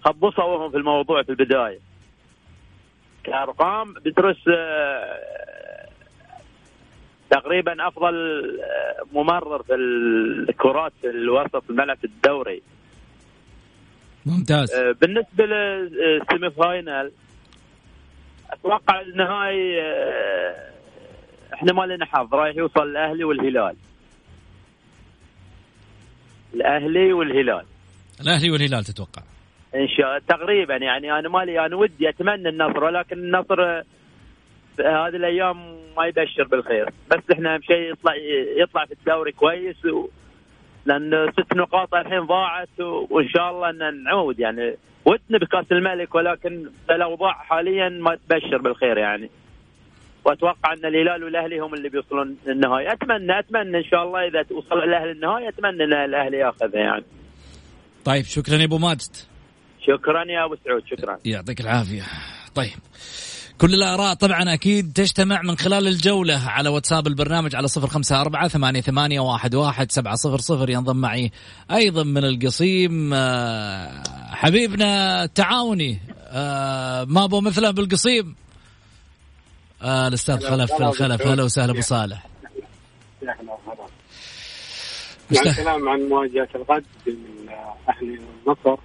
خبصوا 0.04 0.44
وهم 0.44 0.70
في 0.70 0.76
الموضوع 0.76 1.22
في 1.22 1.28
البداية. 1.28 1.78
كأرقام 3.24 3.92
بترس 3.92 4.48
آه، 4.48 5.18
تقريبا 7.30 7.88
أفضل 7.88 8.14
ممرر 9.12 9.62
في 9.62 9.74
الكرات 9.74 10.92
في 11.00 11.10
الوسط 11.10 11.62
الملعب 11.70 11.98
الدوري. 12.04 12.62
ممتاز. 14.26 14.74
بالنسبة 15.00 15.46
للسيمي 15.46 16.50
فاينل 16.50 17.12
أتوقع 18.50 19.00
النهائي 19.00 19.80
إحنا 21.54 21.72
ما 21.72 21.82
لنا 21.82 22.04
حظ 22.04 22.34
رايح 22.34 22.56
يوصل 22.56 22.82
الأهلي 22.82 23.24
والهلال. 23.24 23.76
الأهلي 26.54 27.12
والهلال. 27.12 27.64
الأهلي 28.20 28.50
والهلال 28.50 28.84
تتوقع. 28.84 29.22
إن 29.74 29.88
شاء 29.88 30.18
تقريبا 30.18 30.76
يعني 30.76 31.18
أنا 31.18 31.28
مالي 31.28 31.66
أنا 31.66 31.76
ودي 31.76 32.08
أتمنى 32.08 32.48
النصر 32.48 32.84
ولكن 32.84 33.18
النصر 33.18 33.62
هذه 34.80 35.16
الأيام 35.16 35.56
ما 35.96 36.06
يبشر 36.06 36.44
بالخير. 36.44 36.90
بس 37.10 37.22
إحنا 37.32 37.54
أهم 37.54 37.62
شيء 37.62 37.92
يطلع 37.92 38.12
يطلع 38.56 38.84
في 38.84 38.92
الدوري 38.92 39.32
كويس 39.32 39.84
و... 39.84 40.08
لأن 40.86 41.32
ست 41.32 41.56
نقاط 41.56 41.94
الحين 41.94 42.20
ضاعت 42.20 42.80
و... 42.80 43.06
وإن 43.10 43.28
شاء 43.28 43.50
الله 43.50 43.70
إن 43.70 44.04
نعود 44.04 44.38
يعني. 44.38 44.76
ودنا 45.04 45.38
بكأس 45.38 45.72
الملك 45.72 46.14
ولكن 46.14 46.70
الأوضاع 46.90 47.32
حاليا 47.32 47.88
ما 47.88 48.18
تبشر 48.28 48.58
بالخير 48.58 48.98
يعني. 48.98 49.30
وأتوقع 50.28 50.72
أن 50.72 50.84
الهلال 50.86 51.24
والأهلي 51.24 51.58
هم 51.58 51.74
اللي 51.74 51.88
بيوصلون 51.88 52.36
النهائي 52.48 52.92
أتمنى 52.92 53.38
أتمنى 53.38 53.78
إن 53.78 53.84
شاء 53.84 54.02
الله 54.02 54.26
إذا 54.26 54.40
وصل 54.50 54.78
الأهلي 54.78 55.12
النهائي 55.12 55.48
أتمنى 55.48 55.84
إن 55.84 55.92
الأهلي 55.92 56.36
ياخذها 56.36 56.80
يعني. 56.80 57.04
طيب 58.04 58.24
شكرا 58.24 58.56
يا 58.56 58.64
أبو 58.64 58.78
ماجد. 58.78 59.16
شكرا 59.80 60.24
يا 60.24 60.44
أبو 60.44 60.56
سعود 60.64 60.82
شكرا. 60.86 61.18
يعطيك 61.24 61.60
العافية. 61.60 62.02
طيب 62.54 62.78
كل 63.58 63.74
الآراء 63.74 64.14
طبعا 64.14 64.54
أكيد 64.54 64.92
تجتمع 64.92 65.42
من 65.42 65.56
خلال 65.56 65.88
الجولة 65.88 66.38
على 66.46 66.68
واتساب 66.68 67.06
البرنامج 67.06 67.56
على 67.56 67.68
صفر 67.68 67.86
خمسة 67.86 68.20
أربعة 68.20 68.48
ثمانية, 68.48 68.80
ثمانية 68.80 69.20
واحد, 69.20 69.54
واحد 69.54 69.92
سبعة 69.92 70.14
صفر 70.14 70.38
صفر. 70.38 70.70
ينضم 70.70 70.96
معي 70.96 71.30
أيضا 71.70 72.04
من 72.04 72.24
القصيم 72.24 73.14
آه، 73.14 74.02
حبيبنا 74.30 75.24
التعاوني 75.24 75.98
آه، 76.30 77.04
ما 77.04 77.24
أبو 77.24 77.40
مثله 77.40 77.70
بالقصيم. 77.70 78.34
آه، 79.82 80.08
الأستاذ 80.08 80.40
خلف 80.40 80.72
الخلف 80.82 81.26
هلا 81.26 81.42
وسهلا 81.42 81.72
أبو 81.72 81.80
صالح. 81.80 82.26
الكلام 85.32 85.88
عن 85.88 86.00
مواجهة 86.00 86.48
الغد 86.54 86.84
بين 87.06 87.48
الأهلي 87.88 88.18
والنصر 88.46 88.82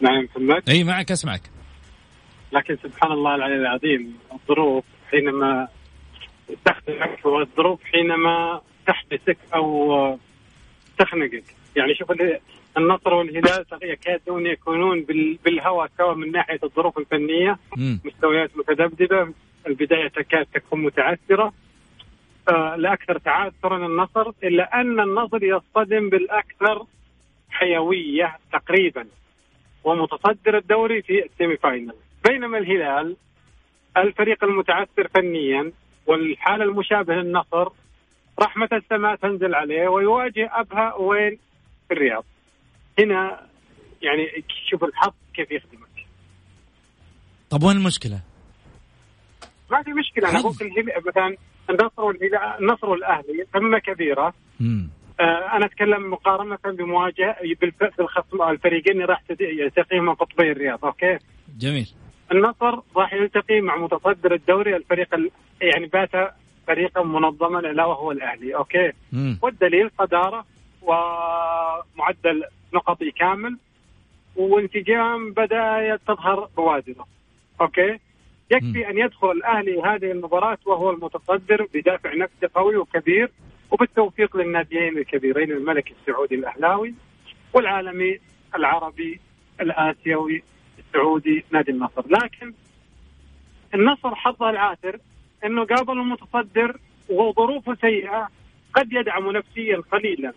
نعم 0.00 0.24
محمد؟ 0.24 0.68
إي 0.68 0.84
معك 0.84 1.12
أسمعك. 1.12 1.42
لكن 2.52 2.76
سبحان 2.82 3.12
الله 3.12 3.34
العلي 3.34 3.54
العظيم 3.54 4.18
الظروف 4.32 4.84
حينما 5.10 5.68
تخدمك 6.64 7.26
والظروف 7.26 7.80
حينما 7.84 8.60
تحبسك 8.86 9.38
أو 9.54 10.18
تخنقك. 10.98 11.44
يعني 11.76 11.94
شوف 11.94 12.12
النصر 12.78 13.14
والهلال 13.14 13.64
يكادون 13.82 14.46
يكونون 14.46 15.06
بالهواء 15.44 15.90
سوا 15.98 16.14
من 16.14 16.32
ناحية 16.32 16.58
الظروف 16.64 16.98
الفنية 16.98 17.58
م. 17.76 17.96
مستويات 18.04 18.50
متذبذبة 18.56 19.32
البداية 19.66 20.08
تكاد 20.08 20.46
تكون 20.54 20.82
متعثرة. 20.82 21.52
آه 22.48 22.76
لاكثر 22.76 23.18
تعثرا 23.18 23.86
النصر 23.86 24.30
إلا 24.44 24.80
أن 24.80 25.00
النصر 25.00 25.44
يصطدم 25.44 26.08
بالأكثر 26.08 26.86
حيوية 27.50 28.36
تقريبا 28.52 29.06
ومتصدر 29.84 30.56
الدوري 30.58 31.02
في 31.02 31.24
السيمي 31.24 31.56
فاينل 31.56 31.94
بينما 32.28 32.58
الهلال 32.58 33.16
الفريق 33.96 34.44
المتعثر 34.44 35.08
فنيا 35.14 35.72
والحالة 36.06 36.64
المشابهة 36.64 37.14
للنصر 37.14 37.68
رحمة 38.42 38.68
السماء 38.72 39.16
تنزل 39.16 39.54
عليه 39.54 39.88
ويواجه 39.88 40.50
أبها 40.52 40.94
وين 40.94 41.38
في 41.88 41.94
الرياض. 41.94 42.24
هنا 42.98 43.46
يعني 44.02 44.44
شوف 44.70 44.84
الحظ 44.84 45.12
كيف 45.34 45.50
يخدمك 45.50 46.06
طب 47.50 47.62
وين 47.62 47.76
المشكلة؟ 47.76 48.20
ما 49.70 49.82
في 49.82 49.92
مشكلة 49.92 50.30
أنا 50.30 50.42
ممكن 50.42 50.70
مثلا 51.06 51.36
النصر 51.70 52.02
والهلال 52.02 52.60
النصر 52.60 52.86
والأهلي 52.86 53.42
قمة 53.54 53.78
كبيرة 53.78 54.34
مم. 54.60 54.90
آه، 55.20 55.56
أنا 55.56 55.66
أتكلم 55.66 56.10
مقارنة 56.10 56.58
بمواجهة 56.64 57.36
بالخصم 57.98 58.42
الفريقين 58.42 58.92
اللي 58.92 59.04
راح 59.04 59.22
يلتقي 59.40 60.00
من 60.00 60.14
قطبي 60.14 60.52
الرياض 60.52 60.84
okay 60.84 61.18
جميل 61.58 61.88
النصر 62.32 62.80
راح 62.96 63.12
يلتقي 63.12 63.60
مع 63.60 63.76
متصدر 63.76 64.34
الدوري 64.34 64.76
الفريق 64.76 65.14
ال... 65.14 65.30
يعني 65.60 65.86
بات 65.86 66.34
فريقا 66.66 67.02
منظما 67.02 67.58
إلا 67.58 67.84
وهو 67.84 68.12
الأهلي 68.12 68.54
okay 68.54 68.92
مم. 69.12 69.38
والدليل 69.42 69.90
صداره 69.98 70.44
ومعدل 70.82 72.44
نقطي 72.74 73.10
كامل 73.10 73.58
وانسجام 74.36 75.32
بدا 75.32 75.96
تظهر 75.96 76.48
بوادره. 76.56 77.06
okay؟ 77.60 77.98
يكفي. 78.50 78.90
أن 78.90 78.98
يدخل 78.98 79.30
الاهلي 79.30 79.82
هذه 79.82 80.10
المباراة 80.10 80.58
وهو 80.66 80.90
المتصدر 80.90 81.66
بدافع 81.74 82.14
نفسي 82.14 82.46
قوي 82.54 82.76
وكبير 82.76 83.30
وبالتوفيق 83.70 84.36
للناديين 84.36 84.98
الكبيرين 84.98 85.52
الملكي 85.52 85.94
السعودي 86.00 86.34
الأهلاوي 86.34 86.94
والعالمي 87.52 88.18
العربي 88.54 89.20
الآسيوي 89.60 90.42
السعودي 90.78 91.44
نادي 91.50 91.70
النصر. 91.70 92.02
لكن 92.08 92.52
النصر 93.74 94.14
حظه 94.14 94.50
العاثر 94.50 94.98
إنه 95.44 95.64
قابل 95.64 95.92
المتصدر 95.92 96.76
وظروفه 97.08 97.74
سيئة 97.80 98.28
قد 98.74 98.92
يدعم 98.92 99.30
نفسيا 99.30 99.76
قليلا. 99.92 100.32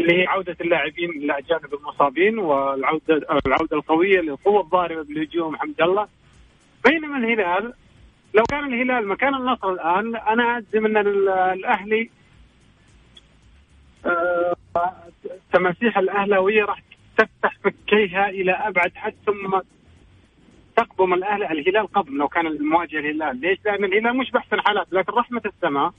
اللي 0.00 0.22
هي 0.22 0.26
عودة 0.26 0.56
اللاعبين 0.60 1.10
الأجانب 1.10 1.74
المصابين 1.74 2.38
والعوده 2.38 3.20
العودة 3.46 3.76
القوية 3.76 4.20
للقوة 4.20 4.60
الضاربه 4.60 5.02
بالهجوم 5.02 5.56
حمد 5.56 5.80
الله 5.80 6.08
بينما 6.84 7.18
الهلال 7.18 7.72
لو 8.34 8.44
كان 8.50 8.74
الهلال 8.74 9.08
مكان 9.08 9.34
النصر 9.34 9.72
الآن 9.72 10.16
أنا 10.16 10.58
اجزم 10.58 10.86
أن 10.86 10.96
الأهلي 11.52 12.10
آه، 14.06 14.56
تماسيح 15.52 15.98
الأهلاوية 15.98 16.64
راح 16.64 16.82
تفتح 17.16 17.58
فكيها 17.64 18.28
إلى 18.28 18.52
أبعد 18.52 18.92
حد 18.94 19.14
ثم 19.26 19.60
تقبم 20.76 21.14
الاهلي 21.14 21.52
الهلال 21.52 21.86
قبل 21.92 22.12
لو 22.12 22.28
كان 22.28 22.46
المواجهه 22.46 22.98
الهلال، 22.98 23.40
ليش؟ 23.40 23.58
لأن 23.64 23.84
الهلال 23.84 24.16
مش 24.16 24.30
بأحسن 24.30 24.60
حالات 24.60 24.86
لكن 24.92 25.12
رحمة 25.12 25.42
السماء 25.46 25.92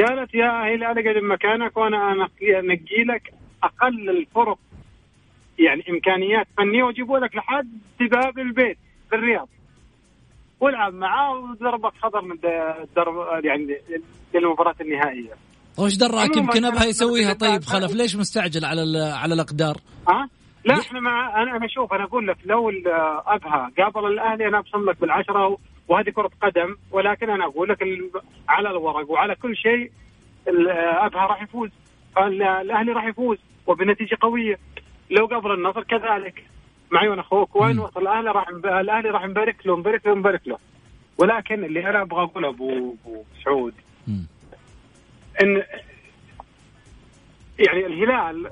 قالت 0.00 0.34
يا 0.34 0.50
هلال 0.50 0.84
اقعد 0.84 1.22
مكانك 1.22 1.76
وأنا 1.76 2.12
انقي 2.12 3.04
لك 3.04 3.34
أقل 3.62 4.10
الفرق 4.10 4.58
يعني 5.58 5.84
إمكانيات 5.90 6.46
فنية 6.56 6.82
واجيبه 6.82 7.18
لك 7.18 7.36
لحد 7.36 7.68
باب 8.00 8.38
البيت 8.38 8.78
في 9.10 9.16
الرياض 9.16 9.48
والعب 10.60 10.94
معاه 10.94 11.38
وضربك 11.38 11.92
خضر 12.02 12.22
من 12.22 12.32
الدرب 12.82 13.44
يعني 13.44 13.66
للمباراة 14.34 14.74
النهائية. 14.80 15.32
وش 15.78 15.96
دراك 15.96 16.36
يمكن 16.36 16.64
أبها 16.64 16.84
يسويها 16.84 17.32
طيب 17.32 17.62
خلف 17.64 17.94
ليش 17.94 18.16
مستعجل 18.16 18.64
على 18.64 18.80
على 18.98 19.34
الأقدار؟ 19.34 19.76
ها؟ 20.08 20.28
لا 20.64 20.74
إحنا 20.74 21.00
مع 21.00 21.42
أنا 21.42 21.56
أنا 21.56 21.66
شوف 21.68 21.92
أنا 21.92 22.04
أقول 22.04 22.26
لك 22.26 22.36
لو 22.44 22.70
أبها 23.26 23.70
قابل 23.78 24.06
الأهلي 24.06 24.48
أنا 24.48 24.58
أبصم 24.58 24.90
لك 24.90 25.00
بالعشرة 25.00 25.58
وهذه 25.88 26.10
كرة 26.10 26.30
قدم 26.42 26.76
ولكن 26.90 27.30
أنا 27.30 27.44
أقول 27.44 27.68
لك 27.68 27.82
على 28.48 28.70
الورق 28.70 29.10
وعلى 29.10 29.34
كل 29.34 29.56
شيء 29.56 29.90
ابها 30.46 31.26
راح 31.26 31.42
يفوز. 31.42 31.70
الأهلي 32.18 32.92
راح 32.92 33.04
يفوز 33.04 33.38
وبنتيجة 33.66 34.18
قوية. 34.20 34.58
لو 35.10 35.26
قابل 35.26 35.52
النصر 35.52 35.82
كذلك. 35.82 36.44
معي 36.90 37.08
وأنا 37.08 37.20
أخوك 37.20 37.56
وين 37.56 37.78
وصل؟ 37.78 38.02
الأهلي 38.02 38.30
راح 38.30 38.48
الأهلي 38.48 39.10
راح 39.10 39.24
نبارك 39.24 39.66
له 39.66 39.76
نبارك 39.76 40.06
له 40.06 40.14
نبارك 40.14 40.48
له. 40.48 40.58
ولكن 41.18 41.64
اللي 41.64 41.90
أنا 41.90 42.02
أبغى 42.02 42.22
أقوله 42.22 42.48
ابو 42.48 42.94
أبو 43.04 43.24
سعود 43.44 43.74
إن 45.42 45.62
يعني 47.58 47.86
الهلال 47.86 48.50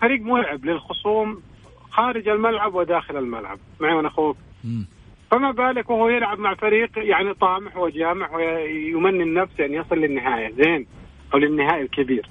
فريق 0.00 0.20
مرعب 0.20 0.64
للخصوم 0.64 1.42
خارج 1.90 2.28
الملعب 2.28 2.74
وداخل 2.74 3.16
الملعب. 3.16 3.58
معي 3.80 3.94
وأنا 3.94 4.08
أخوك. 4.08 4.36
فما 5.30 5.50
بالك 5.50 5.90
وهو 5.90 6.08
يلعب 6.08 6.38
مع 6.38 6.54
فريق 6.54 6.90
يعني 6.96 7.34
طامح 7.34 7.76
وجامح 7.76 8.34
ويمني 8.34 9.22
النفس 9.22 9.60
ان 9.60 9.74
يصل 9.74 9.96
للنهاية. 9.96 10.52
زين. 10.52 10.86
أو 11.34 11.38
للنهائي 11.38 11.82
الكبير. 11.82 12.26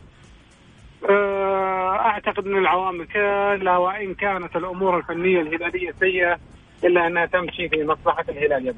آه، 1.09 1.95
أعتقد 1.95 2.45
إن 2.45 2.57
العوامل 2.57 3.05
كلها 3.07 3.77
وإن 3.77 4.13
كانت 4.13 4.55
الأمور 4.55 4.97
الفنية 4.97 5.41
الهلالية 5.41 5.91
سيئة 5.99 6.39
إلا 6.83 7.07
أنها 7.07 7.25
تمشي 7.25 7.69
في 7.69 7.83
مصلحة 7.83 8.25
الهلال 8.29 8.65
يا 8.65 8.75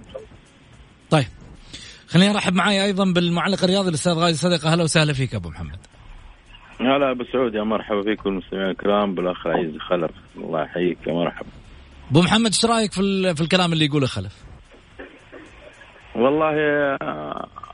طيب. 1.09 1.25
خليني 2.07 2.31
ارحب 2.31 2.53
معي 2.53 2.83
أيضا 2.85 3.13
بالمعلق 3.13 3.63
الرياضي 3.63 3.89
الأستاذ 3.89 4.13
غازي 4.13 4.37
صدقه 4.37 4.71
أهلا 4.71 4.83
وسهلا 4.83 5.13
فيك 5.13 5.35
أبو 5.35 5.49
محمد. 5.49 5.79
هلا 6.79 7.11
أبو 7.11 7.23
سعود 7.23 7.55
يا 7.55 7.63
مرحبا 7.63 8.03
فيكم 8.03 8.29
المستمعين 8.29 8.69
الكرام. 8.69 9.15
بالأخ 9.15 9.47
عزيز 9.47 9.77
خلف. 9.77 10.11
الله 10.37 10.63
يحييك 10.63 11.07
يا 11.07 11.13
مرحبا. 11.13 11.49
أبو 12.11 12.21
محمد 12.21 12.45
إيش 12.45 12.65
رأيك 12.65 12.91
في 12.91 13.35
في 13.35 13.41
الكلام 13.41 13.73
اللي 13.73 13.85
يقوله 13.85 14.07
خلف؟ 14.07 14.45
والله 16.15 16.55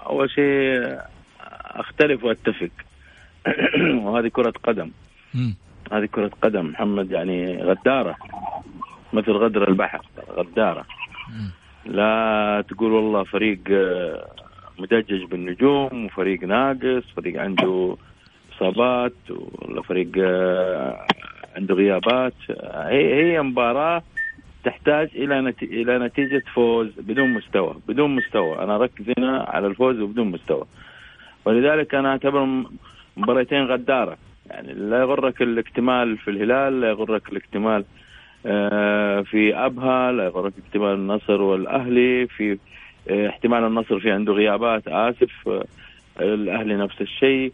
أول 0.05 0.29
شيء 0.29 0.97
أختلف 1.71 2.23
وأتفق. 2.23 2.69
وهذه 4.03 4.27
كرة 4.27 4.53
قدم. 4.63 4.91
هذه 5.91 6.05
كرة 6.05 6.31
قدم. 6.41 6.65
محمد 6.65 7.11
يعني 7.11 7.63
غدارة. 7.63 8.15
مثل 9.13 9.31
غدر 9.31 9.67
البحر 9.67 10.01
غدارة. 10.37 10.85
لا 11.85 12.63
تقول 12.69 12.91
والله 12.91 13.23
فريق 13.23 13.59
مدجج 14.79 15.23
بالنجوم 15.23 16.05
وفريق 16.05 16.43
ناقص 16.43 17.03
فريق 17.15 17.41
عنده 17.41 17.97
إصابات 18.55 19.13
ولا 19.29 19.81
فريق 19.81 20.11
عنده 21.55 21.75
غيابات. 21.75 22.33
هي 22.73 23.33
هي 23.33 23.41
مباراة 23.41 24.03
تحتاج 24.63 25.09
إلى. 25.15 25.53
إلى 25.61 25.99
نتيجة 25.99 26.43
فوز 26.53 26.87
بدون 26.97 27.33
مستوى 27.33 27.75
بدون 27.87 28.15
مستوى. 28.15 28.59
أنا 28.59 28.75
أركز 28.75 29.05
هنا 29.17 29.45
على 29.47 29.67
الفوز 29.67 29.99
وبدون 29.99 30.27
مستوى. 30.27 30.65
ولذلك 31.45 31.95
أنا 31.95 32.09
أعتبر 32.09 32.63
مباراتين 33.17 33.65
غدارة. 33.65 34.17
يعني 34.49 34.73
لا 34.73 34.99
يغرك 34.99 35.41
الاكتمال 35.41 36.17
في 36.17 36.29
الهلال 36.29 36.81
لا 36.81 36.89
يغرك 36.89 37.29
الاكتمال 37.31 37.85
آه، 38.45 39.21
في 39.21 39.55
أبها 39.55 40.11
لا 40.11 40.23
يغرك 40.23 40.53
اكتمال 40.67 40.93
النصر 40.93 41.41
والأهلي 41.41 42.27
في 42.27 42.57
آه، 43.09 43.29
احتمال 43.29 43.63
النصر 43.63 43.99
في 43.99 44.11
عنده 44.11 44.33
غيابات 44.33 44.87
آسف 44.87 45.47
آه، 45.47 45.65
الأهلي 46.19 46.75
نفس 46.75 47.01
الشيء. 47.01 47.53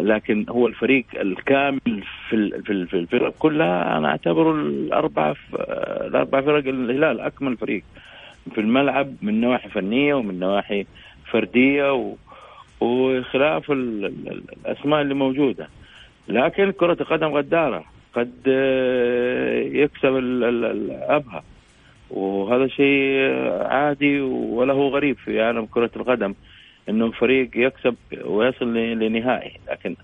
لكن 0.00 0.46
هو 0.48 0.66
الفريق 0.66 1.04
الكامل 1.20 2.02
في 2.28 2.62
في 2.86 2.94
الفرق 2.94 3.34
كلها 3.38 3.98
أنا 3.98 4.08
أعتبره 4.08 4.52
الأربع 4.52 5.34
الأربع 6.06 6.40
فرق 6.40 6.68
الهلال 6.68 7.20
أكمل 7.20 7.56
فريق. 7.56 7.82
في 8.54 8.60
الملعب 8.60 9.14
من 9.22 9.40
نواحي 9.40 9.68
فنية 9.68 10.14
ومن 10.14 10.38
نواحي 10.38 10.86
فردية 11.30 11.94
و 11.94 12.14
وخلاف 12.80 13.70
الأسماء 13.70 15.00
اللي 15.00 15.14
موجودة. 15.14 15.68
لكن 16.28 16.70
كرة 16.70 16.96
القدم 17.00 17.26
غدارة 17.26 17.84
قد 18.14 18.32
آه، 18.46 19.58
يكسب 19.60 20.16
الابها 20.16 21.42
وهذا 22.10 22.66
شيء 22.66 23.30
عادي 23.62 24.20
وله 24.20 24.88
غريب 24.88 25.16
في 25.16 25.42
عالم 25.42 25.66
كرة 25.66 25.90
القدم. 25.96 26.34
إنه 26.88 27.10
فريق 27.10 27.50
يكسب 27.56 27.94
ويصل 28.24 28.74
لنهائي. 28.74 29.52
لكن 29.70 29.96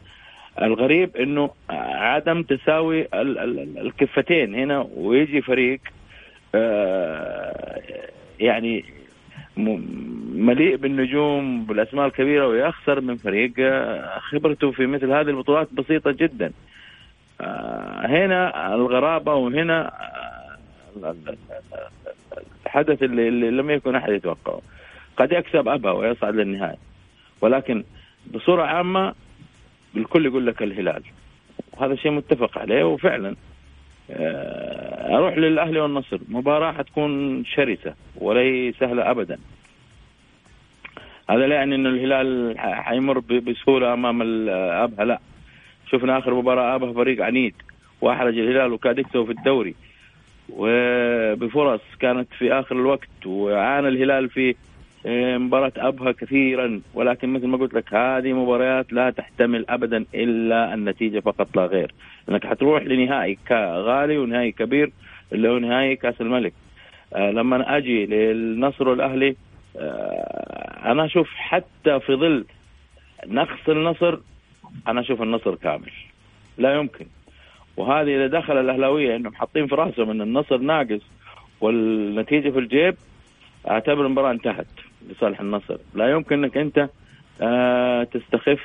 الغريب 0.63 1.17
إنه 1.17 1.51
عدم 1.71 2.43
تساوي 2.43 3.09
الكفتين 3.15 4.55
هنا 4.55 4.87
ويجي 4.97 5.43
فريق 5.43 5.81
آه، 6.55 7.81
يعني 8.41 8.85
مليء 10.35 10.77
بالنجوم 10.77 11.65
بالاسماء 11.65 12.07
الكبيرة 12.07 12.47
ويخسر 12.47 13.01
من 13.01 13.17
فريق 13.17 13.53
آه، 13.59 14.19
خبرته 14.19 14.71
في 14.71 14.87
مثل 14.87 15.13
هذه 15.13 15.29
البطولات 15.29 15.69
بسيطة 15.73 16.11
جدا. 16.11 16.53
آه، 17.41 18.07
هنا 18.07 18.75
الغرابة 18.75 19.35
وهنا 19.35 19.93
الحدث 22.67 23.03
اللي 23.03 23.51
لم 23.51 23.71
يكن 23.71 23.95
أحد 23.95 24.13
يتوقعه. 24.13 24.61
قد 25.21 25.33
يكسب 25.33 25.69
ابها 25.69 25.93
ويصعد 25.93 26.35
للنهائي. 26.35 26.79
ولكن 27.41 27.85
بصورة 28.35 28.63
عامة 28.63 29.15
الكل 29.97 30.27
يقول 30.27 30.47
لك 30.47 30.63
الهلال. 30.63 31.03
وهذا 31.73 31.95
شيء 31.95 32.11
متفق 32.11 32.59
عليه 32.59 32.85
وفعلا. 32.85 33.37
آه، 34.11 35.17
أروح 35.17 35.37
للأهلي 35.37 35.81
والنصر. 35.81 36.19
مباراة 36.29 36.73
حتكون 36.73 37.45
شرسة 37.45 37.95
ولي 38.17 38.73
سهله 38.81 39.11
ابدا. 39.11 39.39
هذا 41.31 41.47
لا 41.47 41.55
يعني 41.55 41.75
انه 41.75 41.89
الهلال 41.89 42.59
حيمر 42.59 43.19
بسهولة 43.19 43.93
أمام 43.93 44.49
ابها 44.49 45.05
لا. 45.05 45.21
شفنا 45.91 46.19
آخر 46.19 46.35
مباراة 46.35 46.75
ابها 46.75 46.93
فريق 46.93 47.25
عنيد. 47.25 47.55
وأحرج 48.01 48.39
الهلال 48.39 48.73
وكاد 48.73 48.99
يكسبه 48.99 49.25
في 49.25 49.33
الدوري. 49.33 49.75
وبفرص 50.49 51.81
كانت 52.01 52.29
في 52.39 52.53
آخر 52.53 52.77
الوقت. 52.77 53.27
وعانى 53.27 53.89
الهلال 53.89 54.29
في 54.29 54.55
مباراة 55.05 55.73
أبها 55.77 56.13
كثيرا. 56.13 56.81
ولكن 56.95 57.29
مثل 57.33 57.47
ما 57.47 57.57
قلت 57.57 57.75
لك 57.75 57.95
هذه 57.95 58.33
مباريات 58.33 58.93
لا 58.93 59.11
تحتمل 59.11 59.65
أبدا 59.69 60.05
إلا 60.15 60.75
النتيجة 60.75 61.21
فقط 61.21 61.57
لا 61.57 61.67
غير. 61.67 61.95
أنك 62.29 62.47
حتروح 62.47 62.83
لنهائي 62.83 63.39
غالي 63.53 64.19
ونهائي 64.19 64.53
كبير 64.53 64.93
اللي 65.33 65.49
هو 65.49 65.59
نهائي 65.59 65.97
كأس 65.97 66.21
الملك. 66.21 66.53
آه 67.15 67.31
لما 67.31 67.77
أجي 67.77 68.07
للنصر 68.07 68.89
والأهلي 68.89 69.37
آه 69.77 70.91
أنا 70.93 71.05
أشوف 71.05 71.29
حتى 71.35 72.01
في 72.01 72.15
ظل 72.15 72.45
نقص 73.27 73.69
النصر 73.69 74.19
أنا 74.89 75.01
أشوف 75.01 75.23
النصر 75.23 75.55
كامل. 75.55 75.93
لا 76.59 76.75
يمكن. 76.75 77.07
وهذه 77.77 78.17
إذا 78.17 78.27
دخل 78.27 78.61
الأهلاوية 78.61 79.17
أنهم 79.17 79.35
حاطين 79.35 79.67
في 79.67 79.75
رأسهم 79.75 80.11
أن 80.11 80.21
النصر 80.21 80.59
ناقص 80.59 81.03
والنتيجة 81.61 82.51
في 82.51 82.59
الجيب 82.59 82.95
أعتبر 83.71 84.07
المباراة 84.07 84.31
انتهت. 84.31 84.67
لصالح 85.09 85.41
النصر. 85.41 85.77
لا 85.95 86.11
يمكن 86.11 86.45
إنك 86.45 86.57
أنت 86.57 86.89
آه، 87.43 88.05
تستخف 88.05 88.61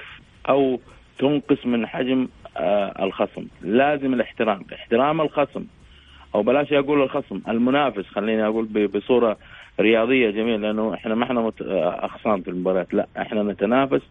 أو 0.49 0.79
تنقص 1.19 1.65
من 1.65 1.87
حجم 1.87 2.27
آه، 2.57 3.03
الخصم. 3.05 3.45
لازم 3.61 4.13
الاحترام. 4.13 4.65
احترام 4.73 5.21
الخصم. 5.21 5.65
أو 6.35 6.43
بلاش 6.43 6.73
أقول 6.73 7.01
الخصم 7.01 7.41
المنافس. 7.47 8.05
خليني 8.05 8.45
أقول 8.45 8.87
بصورة 8.87 9.37
رياضية 9.79 10.29
جميلة 10.29 10.57
لأنه 10.57 10.93
إحنا 10.93 11.15
ما 11.15 11.23
إحنا 11.23 11.51
أخصام 12.05 12.41
في 12.41 12.49
المباريات 12.49 12.93
لا 12.93 13.07
إحنا 13.17 13.43
نتنافس 13.43 14.01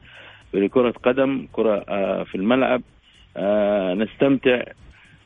بكرة 0.55 0.91
قدم 0.91 1.47
كرة 1.53 1.79
في 2.25 2.35
الملعب. 2.35 2.83
نستمتع 3.99 4.63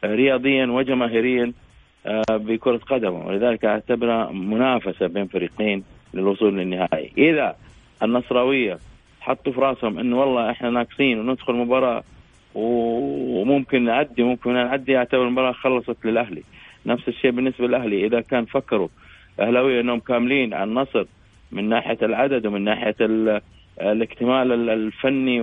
رياضيا 0.04 0.66
وجماهيريا 0.66 1.52
بكرة 2.30 2.76
قدم. 2.76 3.14
ولذلك 3.14 3.64
أعتبرها 3.64 4.32
منافسة 4.32 5.06
بين 5.06 5.26
فريقين. 5.26 5.84
للوصول 6.14 6.58
للنهائي. 6.58 7.12
إذا 7.18 7.56
النصراوية 8.02 8.78
حطوا 9.20 9.52
في 9.52 9.60
راسهم 9.60 9.98
إنه 9.98 10.20
والله 10.20 10.50
إحنا 10.50 10.70
ناقصين 10.70 11.18
وندخل 11.20 11.54
مباراة 11.54 12.02
وممكن 12.54 13.84
نعدي 13.84 14.22
ممكن 14.22 14.52
نعدي 14.54 14.96
اعتبر 14.96 15.26
المباراة 15.26 15.52
خلصت 15.52 15.96
للأهلي. 16.04 16.42
نفس 16.86 17.08
الشيء 17.08 17.30
بالنسبة 17.30 17.66
للأهلي. 17.66 18.06
إذا 18.06 18.20
كان 18.20 18.44
فكروا 18.44 18.88
الأهلاوية 19.38 19.80
إنهم 19.80 20.00
كاملين 20.00 20.54
على 20.54 20.64
النصر 20.64 21.04
من 21.52 21.68
ناحية 21.68 21.98
العدد 22.02 22.46
ومن 22.46 22.64
ناحية 22.64 22.96
الاكتمال 23.80 24.70
الفني 24.70 25.40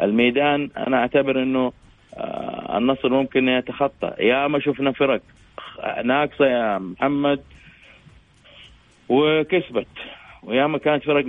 والميدان 0.00 0.70
أنا 0.76 0.96
أعتبر 0.96 1.42
إنه 1.42 1.72
آه، 2.16 2.78
النصر 2.78 3.08
ممكن 3.08 3.48
يتخطى. 3.48 4.12
يا 4.18 4.46
ما 4.48 4.58
شفنا 4.60 4.92
فرق 4.92 5.20
ناقصة 6.04 6.46
يا 6.46 6.78
محمد 6.78 7.40
وكسبت. 9.08 9.86
وياما 10.42 10.78
كانت 10.78 11.04
فرق 11.04 11.24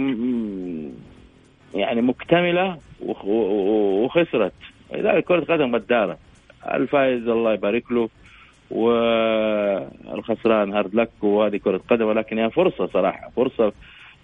يعني 1.73 2.01
مكتملة 2.01 2.77
وخسرت. 3.01 4.53
لذلك 4.93 5.23
كرة 5.23 5.39
قدم 5.39 5.75
غداره 5.75 6.17
الفائز 6.73 7.27
الله 7.27 7.53
يبارك 7.53 7.91
له. 7.91 8.09
والخسران 8.71 10.73
هارد 10.73 10.95
لك 10.95 11.09
وهذه 11.21 11.57
كرة 11.57 11.81
قدم. 11.89 12.05
ولكن 12.05 12.39
هي 12.39 12.49
فرصة 12.49 12.87
صراحة. 12.87 13.29
فرصه 13.35 13.73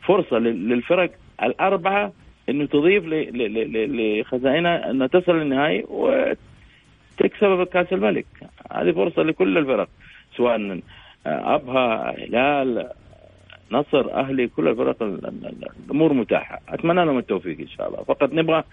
فرصة 0.07 0.39
للفرق 0.39 1.11
الأربعة 1.43 2.11
إنه 2.49 2.65
تضيف 2.65 3.03
لخزائنها 3.05 4.89
إنها 4.89 5.07
تصل 5.07 5.39
للنهائي 5.39 5.85
وتكسب 5.89 7.63
كأس 7.63 7.93
الملك. 7.93 8.25
هذه 8.71 8.91
فرصة 8.91 9.23
لكل 9.23 9.57
الفرق 9.57 9.89
سواء 10.37 10.79
أبها 11.25 12.15
هلال 12.17 12.89
نصر 13.71 14.13
أهلي 14.13 14.47
كل 14.47 14.67
الفرق 14.67 15.03
الأمور 15.03 16.13
متاحة. 16.13 16.61
أتمنى 16.69 17.05
لهم 17.05 17.17
التوفيق 17.17 17.59
إن 17.59 17.67
شاء 17.67 17.87
الله. 17.87 18.03
فقط 18.03 18.33
نبغى 18.33 18.63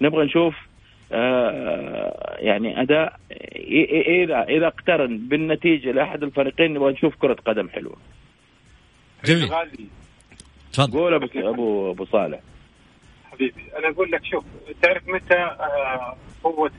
نبغى 0.00 0.24
نشوف 0.24 0.54
آه 1.12 2.36
يعني 2.38 2.82
أداء 2.82 3.20
اذا 4.22 4.42
إذا 4.42 4.66
اقترن 4.66 5.18
بالنتيجة 5.18 5.92
لأحد 5.92 6.22
الفريقين 6.22 6.74
نبغى 6.74 6.92
نشوف 6.92 7.16
كرة 7.16 7.36
قدم 7.46 7.68
حلوة. 7.68 7.96
جميل. 9.24 9.48
تفضل. 10.72 10.98
قول 10.98 11.14
أبو 11.14 11.26
ابو 11.50 11.90
أبو 11.90 12.04
صالح. 12.04 12.40
حبيبي 13.32 13.62
أنا 13.78 13.88
أقول 13.88 14.10
لك 14.10 14.24
شوف 14.24 14.44
تعرف 14.82 15.08
متى 15.08 15.38
آه 15.38 16.16
قوة 16.44 16.70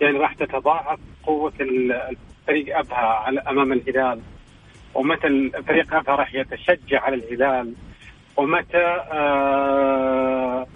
يعني 0.00 0.18
راح 0.18 0.34
تتضاعف؟ 0.34 0.98
قوة 1.22 1.52
الفريق 1.60 2.78
أبها 2.78 2.96
على 2.96 3.40
أمام 3.40 3.72
الهلال. 3.72 4.20
ومتى 4.96 5.26
الفريق 5.26 5.94
ابها 5.94 6.14
راح 6.14 6.34
يتشجع 6.34 7.00
على 7.00 7.14
الهلال؟ 7.16 7.74
ومتى 8.36 8.84
آه 9.12 10.66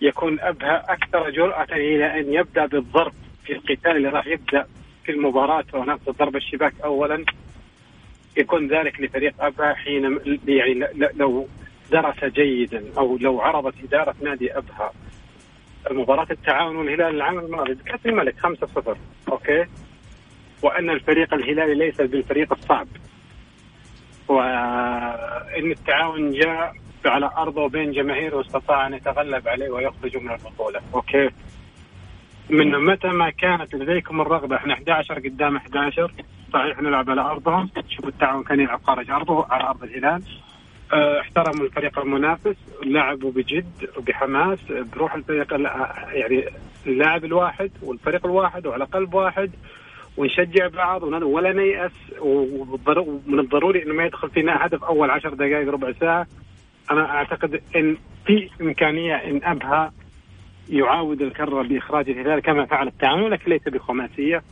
يكون 0.00 0.40
ابها 0.40 0.84
أكثر 0.92 1.30
جرأة 1.30 1.66
إلى 1.72 2.20
أن 2.20 2.32
يبدأ 2.34 2.66
بالضرب 2.66 3.12
في 3.44 3.52
القتال 3.52 3.96
اللي 3.96 4.08
راح 4.08 4.26
يبدأ 4.26 4.66
في 5.04 5.12
المباراة 5.12 5.64
ونفس 5.74 6.08
ضرب 6.10 6.36
الشباك 6.36 6.74
اولا؟ 6.84 7.24
يكون 8.36 8.68
ذلك 8.68 9.00
لفريق 9.00 9.34
ابها 9.44 9.74
حين 9.74 10.18
يعني 10.48 10.86
لو 11.14 11.48
درس 11.90 12.24
جيدا 12.24 12.84
أو 12.98 13.16
لو 13.18 13.40
عرضت 13.40 13.74
إدارة 13.84 14.14
نادي 14.22 14.58
ابها 14.58 14.92
مباراة 15.90 16.26
التعاون 16.30 16.76
والهلال 16.76 17.14
العام 17.14 17.38
الماضي 17.38 17.74
بكأس 17.74 18.00
الملك 18.06 18.34
5-0 18.40 18.96
أوكي؟ 19.32 19.64
وأن 20.62 20.90
الفريق 20.90 21.34
الهلالي 21.34 21.74
ليس 21.74 22.00
بالفريق 22.00 22.52
الصعب. 22.52 22.86
وإن 24.32 25.70
التعاون 25.70 26.32
جاء 26.32 26.74
على 27.06 27.30
ارضه 27.38 27.68
بين 27.68 27.92
جماهيره 27.92 28.36
واستطاع 28.36 28.86
أن 28.86 28.94
يتغلب 28.94 29.48
عليه 29.48 29.70
ويخرج 29.70 30.16
من 30.16 30.30
البطولة، 30.30 30.80
أوكي؟ 30.94 31.30
من 32.50 32.84
متى 32.84 33.08
ما 33.08 33.30
كانت 33.30 33.74
لديكم 33.74 34.20
الرغبة؟ 34.20 34.56
إحنا 34.56 34.74
11 34.74 35.14
قدام 35.14 35.56
11 35.56 36.12
صحيح 36.52 36.82
نلعب 36.82 37.10
على 37.10 37.20
أرضهم. 37.20 37.70
شوفوا 37.88 38.08
التعاون 38.08 38.42
كان 38.44 38.60
يلعب 38.60 38.82
خارج 38.82 39.10
أرضه 39.10 39.46
على 39.50 39.64
أرض 39.64 39.82
الهلال. 39.82 40.22
آه 40.92 41.20
احترموا 41.20 41.66
الفريق 41.66 41.98
المنافس 41.98 42.56
لعبوا 42.84 43.32
بجد 43.32 43.88
وبحماس 43.96 44.58
بروح 44.70 45.14
الفريق 45.14 45.52
يعني 46.12 46.44
اللاعب 46.86 47.24
الواحد 47.24 47.70
والفريق 47.82 48.26
الواحد 48.26 48.66
وعلى 48.66 48.84
قلب 48.84 49.14
واحد. 49.14 49.50
ونشجع 50.16 50.68
بعض 50.68 51.02
ولا 51.02 51.52
نيأس 51.52 51.92
ومن 52.20 53.38
الضروري 53.38 53.82
إنه 53.82 53.94
ما 53.94 54.04
يدخل 54.04 54.30
فينا 54.30 54.66
هدف 54.66 54.84
أول 54.84 55.10
عشر 55.10 55.34
دقائق 55.34 55.68
ربع 55.68 55.92
ساعة. 56.00 56.26
أنا 56.90 57.10
أعتقد 57.10 57.62
إن 57.76 57.96
في 58.26 58.48
إمكانية 58.60 59.14
إن 59.14 59.40
أبها 59.44 59.92
يعاود 60.68 61.22
الكرة 61.22 61.62
بإخراج 61.62 62.10
الهلال 62.10 62.40
كما 62.40 62.66
فعل 62.66 62.88
التعامل 62.88 63.22
ولكن 63.22 63.50
ليس 63.50 63.62
بخماسية. 63.62 64.42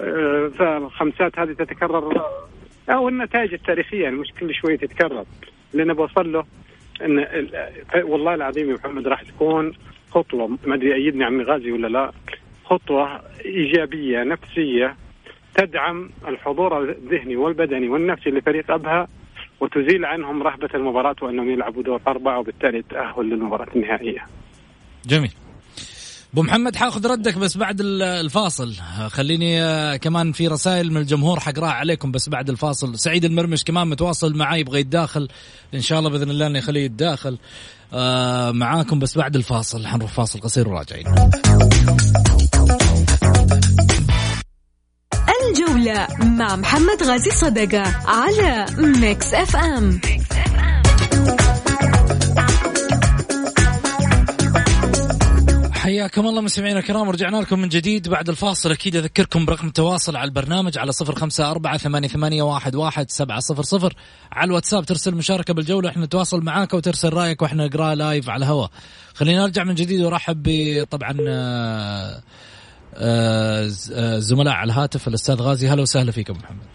آه، 0.00 0.50
فالخمسات 0.58 1.38
هذه 1.38 1.52
تتكرر 1.52 2.22
أو 2.90 3.08
النتائج 3.08 3.54
التاريخية 3.54 4.02
يعني 4.02 4.16
مش 4.16 4.32
كل 4.40 4.54
شوية 4.54 4.76
تتكرر. 4.76 5.24
لأن 5.72 5.94
بوصل 5.94 6.32
له 6.32 6.44
إن 7.04 7.26
والله 8.02 8.34
العظيم 8.34 8.70
يا 8.70 8.74
محمد 8.74 9.08
راح 9.08 9.22
تكون 9.22 9.72
خطوة 10.10 10.58
ما 10.66 10.74
أدري 10.74 10.94
أيدني 10.94 11.24
عمي 11.24 11.44
غازي 11.44 11.72
ولا 11.72 11.86
لا. 11.86 12.12
خطوة 12.70 13.20
إيجابية 13.44 14.24
نفسية 14.24 14.96
تدعم 15.54 16.10
الحضور 16.28 16.90
الذهني 16.90 17.36
والبدني 17.36 17.88
والنفسي 17.88 18.30
لفريق 18.30 18.70
أبها 18.70 19.08
وتزيل 19.60 20.04
عنهم 20.04 20.42
رهبة 20.42 20.68
المباراة 20.74 21.16
وأنهم 21.22 21.50
يلعبوا 21.50 21.82
دور 21.82 22.00
أربعة 22.08 22.38
وبالتالي 22.38 22.78
التاهل 22.78 23.30
للمباراة 23.30 23.66
النهائية. 23.76 24.26
جميل. 25.06 25.32
أبو 26.32 26.42
محمد 26.42 26.76
حاخذ 26.76 27.10
ردك 27.10 27.38
بس 27.38 27.56
بعد 27.56 27.80
الفاصل. 27.80 28.72
خليني 29.08 29.62
آه، 29.62 29.96
كمان 29.96 30.32
في 30.32 30.48
رسائل 30.48 30.90
من 30.90 30.96
الجمهور 30.96 31.40
حقراها 31.40 31.72
عليكم 31.72 32.12
بس 32.12 32.28
بعد 32.28 32.50
الفاصل. 32.50 32.98
سعيد 32.98 33.24
المرمش 33.24 33.64
كمان 33.64 33.88
متواصل 33.88 34.36
معي 34.36 34.60
يبغى 34.60 34.80
يتداخل. 34.80 35.28
إن 35.74 35.80
شاء 35.80 35.98
الله 35.98 36.10
بإذن 36.10 36.30
الله 36.30 36.46
إنه 36.46 36.58
يخليه 36.58 36.84
يتداخل. 36.84 37.38
آه 37.94 38.50
معاكم 38.50 38.98
بس 38.98 39.18
بعد 39.18 39.36
الفاصل. 39.36 39.86
حنروح 39.86 40.12
فاصل 40.12 40.40
قصير 40.40 40.68
وراجعين. 40.68 41.04
الجولة 45.68 46.06
مع 46.20 46.56
محمد 46.56 47.02
غازي 47.02 47.30
صدقة 47.30 47.82
على 48.06 48.66
Mix 48.78 49.34
FM. 49.34 50.00
حياكم 55.72 56.26
الله 56.26 56.40
مستمعينا 56.40 56.78
الكرام 56.78 57.08
ورجعنا 57.08 57.36
لكم 57.36 57.58
من 57.58 57.68
جديد. 57.68 58.08
بعد 58.08 58.28
الفاصل 58.28 58.72
أكيد 58.72 58.96
أذكركم 58.96 59.44
برقم 59.44 59.66
التواصل 59.66 60.16
على 60.16 60.28
البرنامج 60.28 60.78
على 60.78 60.92
صفر 60.92 61.14
خمسة 61.14 61.50
أربعة 61.50 61.76
ثمانية, 61.78 62.08
ثمانية 62.08 62.42
واحد, 62.42 62.74
واحد 62.74 63.10
سبعة 63.10 63.40
صفر 63.40 63.62
صفر. 63.62 63.94
على 64.32 64.48
الواتساب 64.48 64.86
ترسل 64.86 65.14
مشاركة 65.14 65.54
بالجولة 65.54 65.88
إحنا 65.88 66.04
نتواصل 66.04 66.44
معاك 66.44 66.74
وترسل 66.74 67.12
رأيك 67.12 67.42
وإحنا 67.42 67.66
نقراه 67.66 67.94
لايف 67.94 68.30
على 68.30 68.44
الهواء. 68.44 68.70
خلينا 69.14 69.42
نرجع 69.42 69.64
من 69.64 69.74
جديد 69.74 70.00
ورحب 70.00 70.46
طبعا 70.90 71.16
آه، 71.28 72.22
زملاء 74.18 74.54
على 74.54 74.72
الهاتف 74.72 75.08
الأستاذ 75.08 75.42
غازي 75.42 75.68
هلا 75.68 75.82
وسهلا 75.82 76.12
فيك 76.12 76.30
أبو 76.30 76.38
محمد. 76.38 76.66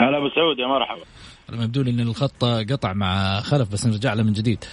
هلا 0.00 0.18
أبو 0.18 0.28
سعود 0.28 0.58
يا 0.58 0.66
مرحبا. 0.66 1.04
أنا 1.52 1.64
يبدو 1.64 1.82
لي 1.82 1.90
إن 1.90 2.00
الخط 2.00 2.44
قطع 2.44 2.92
مع 2.92 3.40
خلف 3.40 3.68
بس 3.72 3.86
نرجع 3.86 4.14
له 4.14 4.22
من 4.22 4.32
جديد. 4.32 4.64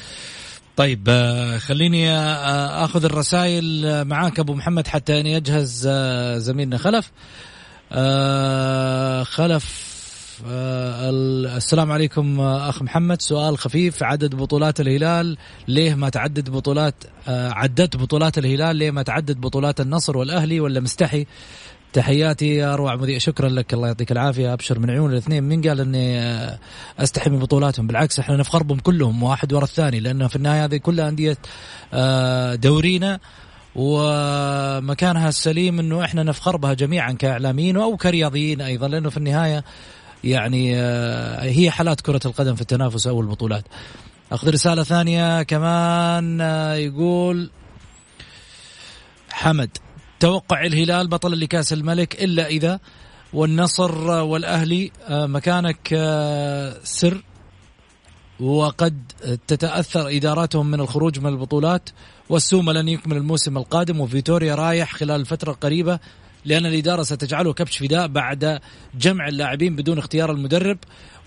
طيب 0.77 1.07
آه، 1.09 1.57
خليني 1.57 2.09
آه، 2.11 2.85
آخذ 2.85 3.05
الرسائل 3.05 3.85
آه، 3.85 4.03
معاك 4.03 4.39
أبو 4.39 4.53
محمد 4.53 4.87
حتى 4.87 5.19
ان 5.19 5.25
يجهز 5.25 5.89
زميلنا 6.37 6.77
خلف. 6.77 7.11
خلف 9.35 9.94
السلام 10.43 11.91
عليكم 11.91 12.41
أخ 12.41 12.81
محمد. 12.81 13.21
سؤال 13.21 13.57
خفيف. 13.57 14.03
عدد 14.03 14.35
بطولات 14.35 14.79
الهلال 14.79 15.37
ليه 15.67 15.95
ما 15.95 16.09
تعدد 16.09 16.49
بطولات 16.49 16.95
عددت 17.27 17.97
بطولات 17.97 18.37
الهلال 18.37 18.75
ليه 18.75 18.91
ما 18.91 19.03
تعدد 19.03 19.41
بطولات 19.41 19.81
النصر 19.81 20.17
والأهلي؟ 20.17 20.59
ولا 20.59 20.79
مستحي؟ 20.79 21.25
تحياتي 21.93 22.55
يا 22.55 22.73
اروع 22.73 22.95
مذيع. 22.95 23.17
شكرا 23.17 23.49
لك. 23.49 23.73
الله 23.73 23.87
يعطيك 23.87 24.11
العافية. 24.11 24.53
أبشر 24.53 24.79
من 24.79 24.89
عيون 24.89 25.11
الاثنين. 25.11 25.43
من 25.43 25.61
قال 25.61 25.79
إني 25.79 26.19
آه، 26.19 26.59
أستحي 26.99 27.29
من 27.29 27.39
بطولاتهم؟ 27.39 27.87
بالعكس 27.87 28.19
إحنا 28.19 28.37
نفخر 28.37 28.63
بهم 28.63 28.79
كلهم 28.79 29.23
واحد 29.23 29.53
ورا 29.53 29.63
الثاني 29.63 29.99
لأنه 29.99 30.27
في 30.27 30.35
النهاية 30.35 30.65
هذه 30.65 30.77
كلها 30.77 31.09
أندية 31.09 31.37
آه، 31.93 32.55
دورينا. 32.55 33.19
ومكانها 33.75 35.29
السليم 35.29 35.79
إنه 35.79 36.03
إحنا 36.03 36.23
نفخر 36.23 36.57
بها 36.57 36.73
جميعا 36.73 37.11
كإعلاميين 37.11 37.77
أو 37.77 37.97
كرياضيين 37.97 38.61
أيضا 38.61 38.87
لأنه 38.87 39.09
في 39.09 39.17
النهاية 39.17 39.63
يعني 40.25 40.79
آه، 40.79 41.43
هي 41.43 41.71
حالات 41.71 42.01
كرة 42.01 42.19
القدم 42.25 42.55
في 42.55 42.61
التنافس 42.61 43.07
أو 43.07 43.21
البطولات. 43.21 43.63
أخذ 44.31 44.53
رسالة 44.53 44.83
ثانية 44.83 45.43
كمان 45.43 46.39
يقول 46.77 47.51
حمد 49.31 49.77
توقع 50.19 50.65
الهلال 50.65 51.07
بطل 51.07 51.39
لكأس 51.39 51.73
الملك 51.73 52.23
إلا 52.23 52.47
إذا 52.47 52.79
والنصر 53.33 54.09
والأهلي 54.09 54.91
آه، 55.07 55.25
مكانك 55.25 55.89
آه، 55.93 56.77
سر 56.83 57.23
وقد 58.39 59.11
تتأثر 59.47 60.07
إداراتهم 60.09 60.71
من 60.71 60.79
الخروج 60.79 61.19
من 61.19 61.27
البطولات 61.27 61.89
والسومة 62.29 62.73
لن 62.73 62.87
يكمل 62.87 63.17
الموسم 63.17 63.57
القادم 63.57 63.99
وفيتوريا 63.99 64.55
رايح 64.55 64.93
خلال 64.93 65.21
الفترة 65.21 65.51
القريبه 65.51 65.99
لأن 66.45 66.65
الإدارة 66.65 67.01
ستجعله 67.01 67.53
كبش 67.53 67.77
فداء 67.77 68.07
بعد 68.07 68.59
جمع 68.95 69.27
اللاعبين 69.27 69.75
بدون 69.75 69.97
اختيار 69.97 70.31
المدرب 70.31 70.77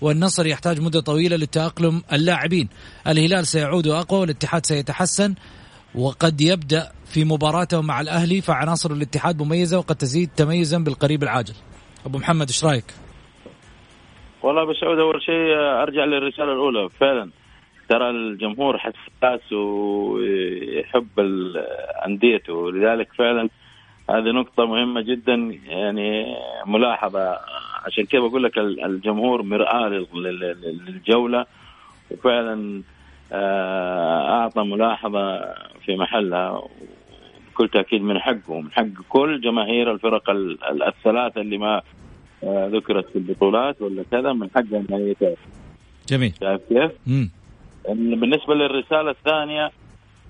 والنصر 0.01 0.45
يحتاج 0.45 0.81
مدة 0.81 0.99
طويلة 0.99 1.35
للتاقلم 1.35 2.01
اللاعبين 2.13 2.69
الهلال 3.07 3.47
سيعود 3.47 3.87
أقوى 3.87 4.19
والاتحاد 4.19 4.65
سيتحسن 4.65 5.35
وقد 5.95 6.41
يبدأ 6.41 6.91
في 7.05 7.25
مباراته 7.25 7.81
مع 7.81 8.01
الأهلي 8.01 8.41
فعناصر 8.41 8.91
الاتحاد 8.91 9.41
مميزة 9.41 9.77
وقد 9.77 9.95
تزيد 9.95 10.29
تميزا 10.37 10.77
بالقريب 10.77 11.23
العاجل. 11.23 11.53
أبو 12.05 12.17
محمد 12.17 12.47
إيش 12.47 12.65
رأيك؟ 12.65 12.85
والله 14.43 14.63
أبو 14.63 14.73
سعود 14.73 14.99
أول 14.99 15.21
شيء 15.21 15.55
أرجع 15.83 16.05
للرسالة 16.05 16.53
الأولى 16.53 16.89
فعلا 16.99 17.29
ترى 17.89 18.09
الجمهور 18.09 18.77
حساس 18.77 19.53
ويحب 19.53 21.07
أنديته 22.05 22.71
لذلك 22.71 23.07
فعلا 23.17 23.49
هذه 24.09 24.31
نقطة 24.31 24.65
مهمة 24.65 25.01
جدا 25.01 25.59
يعني 25.65 26.35
ملاحظة. 26.65 27.37
عشان 27.85 28.05
كذا 28.05 28.21
بقول 28.21 28.43
لك 28.43 28.57
الجمهور 28.57 29.41
مرآة 29.41 29.87
للجولة؟ 30.13 31.45
وفعلا 32.11 32.81
آه، 33.31 34.41
أعطى 34.41 34.63
ملاحظة 34.63 35.39
في 35.85 35.95
محلها 35.95 36.63
بكل 37.51 37.69
تأكيد 37.69 38.01
من 38.01 38.19
حقه. 38.19 38.61
من 38.61 38.71
حق 38.71 38.85
كل 39.09 39.41
جماهير 39.41 39.91
الفرق 39.91 40.29
الثلاثة 40.87 41.41
اللي 41.41 41.57
ما 41.57 41.81
آه، 42.43 42.67
ذكرت 42.73 43.09
في 43.09 43.15
البطولات 43.15 43.81
ولا 43.81 44.03
كذا 44.11 44.33
من 44.33 44.49
حقها 44.49 44.83
أنها 44.89 44.97
هي 44.97 45.15
جميل. 46.09 46.33
شايف 46.39 46.61
كيف؟ 46.69 46.91
بالنسبة 47.95 48.55
للرسالة 48.55 49.11
الثانية 49.11 49.71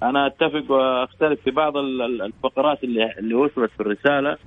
أنا 0.04 0.28
أتفق 0.28 0.72
وأختلف 0.72 1.42
في 1.42 1.52
بعض 1.52 1.78
الفقرات 1.78 2.84
اللي 2.84 3.14
اللي 3.20 3.36
وصلت 3.36 3.72
في 3.72 3.80
الرسالة. 3.80 4.38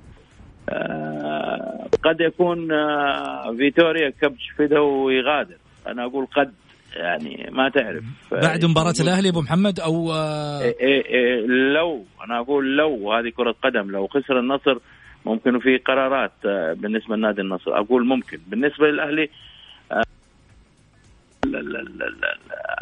آه، 0.69 1.87
قد 2.03 2.21
يكون 2.21 2.71
آه، 2.71 3.55
فيتوريا 3.57 4.09
كبش 4.09 4.49
فدا 4.57 4.79
ويغادر. 4.79 5.55
أنا 5.87 6.05
أقول 6.05 6.25
قد 6.35 6.53
يعني 6.95 7.49
ما 7.51 7.69
تعرف. 7.69 8.03
بعد 8.31 8.65
مباراة 8.65 8.93
الأهلي 8.99 9.29
أبو 9.29 9.41
محمد 9.41 9.79
أو 9.79 10.13
إيه 10.13 10.75
إيه 10.79 11.05
إيه 11.05 11.45
لو 11.73 12.05
أنا 12.25 12.39
أقول 12.39 12.77
لو 12.77 13.13
هذه 13.13 13.29
كرة 13.29 13.55
قدم. 13.63 13.91
لو 13.91 14.07
خسر 14.07 14.39
النصر 14.39 14.77
ممكن 15.25 15.59
في 15.59 15.77
قرارات 15.77 16.31
آه، 16.45 16.73
بالنسبة 16.73 17.15
لنادي 17.15 17.41
النصر. 17.41 17.77
أقول 17.79 18.05
ممكن. 18.05 18.39
بالنسبة 18.47 18.87
للأهلي 18.87 19.29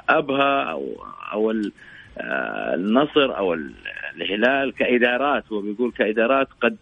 أبها 0.10 0.64
أو 0.72 0.96
أو 1.34 1.52
آه، 1.52 1.72
النصر 2.18 3.38
أو 3.38 3.54
الهلال 4.22 4.74
كإدارات 4.74 5.44
هو 5.52 5.62
بيقول 5.62 5.92
كإدارات 5.92 6.48
قد 6.62 6.78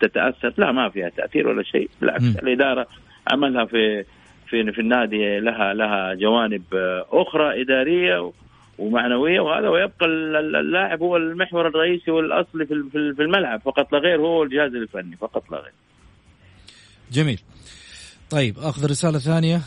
تتأثر 0.00 0.54
لا 0.58 0.72
ما 0.72 0.88
فيها 0.88 1.08
تأثير 1.08 1.48
ولا 1.48 1.62
شيء 1.62 1.90
بالعكس. 2.00 2.22
الإدارة 2.24 2.86
عملها 3.32 3.64
في 3.64 4.04
في 4.48 4.72
في 4.72 4.80
النادي 4.80 5.40
لها 5.40 5.74
لها 5.74 6.14
جوانب 6.14 6.62
أخرى 7.12 7.62
إدارية 7.62 8.32
ومعنوية 8.78 9.40
وهذا 9.40 9.68
ويبقى 9.68 10.06
اللاعب 10.60 11.02
هو 11.02 11.16
المحور 11.16 11.66
الرئيسي 11.68 12.10
والأصلي 12.10 12.66
في 13.16 13.22
الملعب 13.22 13.60
فقط 13.60 13.92
لا 13.92 13.98
غير 13.98 14.20
هو 14.20 14.42
الجهاز 14.42 14.74
الفني 14.74 15.16
فقط 15.16 15.50
لا 15.50 15.58
غير. 15.58 15.72
جميل. 17.12 17.40
طيب 18.30 18.58
أخذ 18.58 18.90
رسالة 18.90 19.18
ثانية 19.18 19.60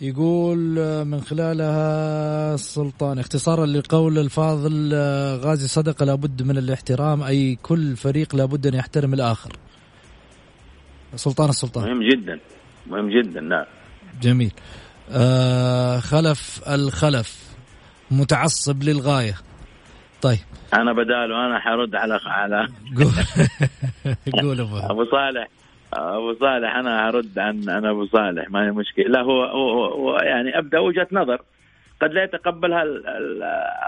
يقول 0.00 0.58
من 1.04 1.20
خلالها 1.20 2.56
سلطان 2.56 3.18
اختصارا 3.18 3.66
لقول 3.66 4.18
الفاضل 4.18 4.94
غازي 5.44 5.68
صدقة 5.68 6.04
لابد 6.04 6.42
من 6.42 6.58
الاحترام 6.58 7.22
أي 7.22 7.58
كل 7.62 7.96
فريق 7.96 8.36
لابد 8.36 8.66
أن 8.66 8.74
يحترم 8.74 9.14
الآخر. 9.14 9.52
سلطان 11.14 11.48
السلطان. 11.48 11.84
مهم 11.84 12.08
جدا 12.08 12.40
مهم 12.86 13.10
جدا 13.10 13.40
نعم. 13.40 13.64
جميل. 14.22 14.52
آه 15.10 15.98
خلف 15.98 16.62
الخلف 16.68 17.56
متعصب 18.10 18.82
للغاية. 18.82 19.34
طيب. 20.22 20.38
أنا 20.74 20.92
بداله 20.92 21.46
أنا 21.46 21.58
حرد 21.60 21.94
على 21.94 22.20
على. 22.26 22.68
قول. 22.96 23.12
قول 24.42 24.60
أبو. 24.60 25.04
صالح. 25.10 25.48
أبو 25.96 26.34
صالح 26.40 26.76
أنا 26.76 27.08
ارد 27.08 27.38
عن 27.38 27.70
عن 27.70 27.86
أبو 27.86 28.06
صالح 28.06 28.50
ما 28.50 28.66
هي 28.66 28.70
مشكلة. 28.70 29.04
لا 29.08 29.20
هو, 29.20 29.44
هو, 29.44 29.84
هو 29.84 30.16
يعني 30.18 30.58
أبدأ 30.58 30.78
وجهة 30.78 31.08
نظر. 31.12 31.42
قد 32.02 32.12
لا 32.12 32.24
يتقبلها 32.24 32.82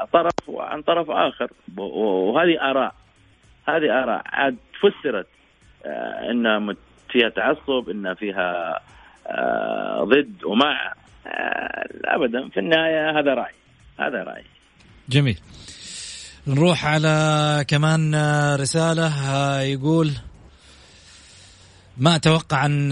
الطرف 0.03 0.33
عن 0.49 0.83
طرف 0.83 1.11
آخر. 1.11 1.51
وهذه 1.77 2.71
آراء. 2.71 2.95
هذه 3.69 4.03
آراء. 4.03 4.23
عاد 4.27 4.57
فسرت 4.81 5.27
آه، 5.87 6.31
انها 6.31 6.75
فيها 7.11 7.29
تعصب 7.29 7.91
انها 7.91 8.15
فيها 8.15 8.81
آه، 9.27 10.05
ضد 10.05 10.45
ومع 10.45 10.93
آه، 11.27 11.89
ابدا. 12.05 12.49
في 12.49 12.61
النهاية 12.61 13.19
هذا 13.19 13.35
رأي. 13.35 13.53
هذا 14.01 14.23
رأي. 14.23 14.45
جميل. 15.09 15.39
نروح 16.47 16.87
على 16.87 17.65
كمان 17.69 18.15
رسالة 18.61 19.11
يقول 19.63 20.11
ما 21.99 22.17
أتوقع 22.17 22.67
أن 22.67 22.89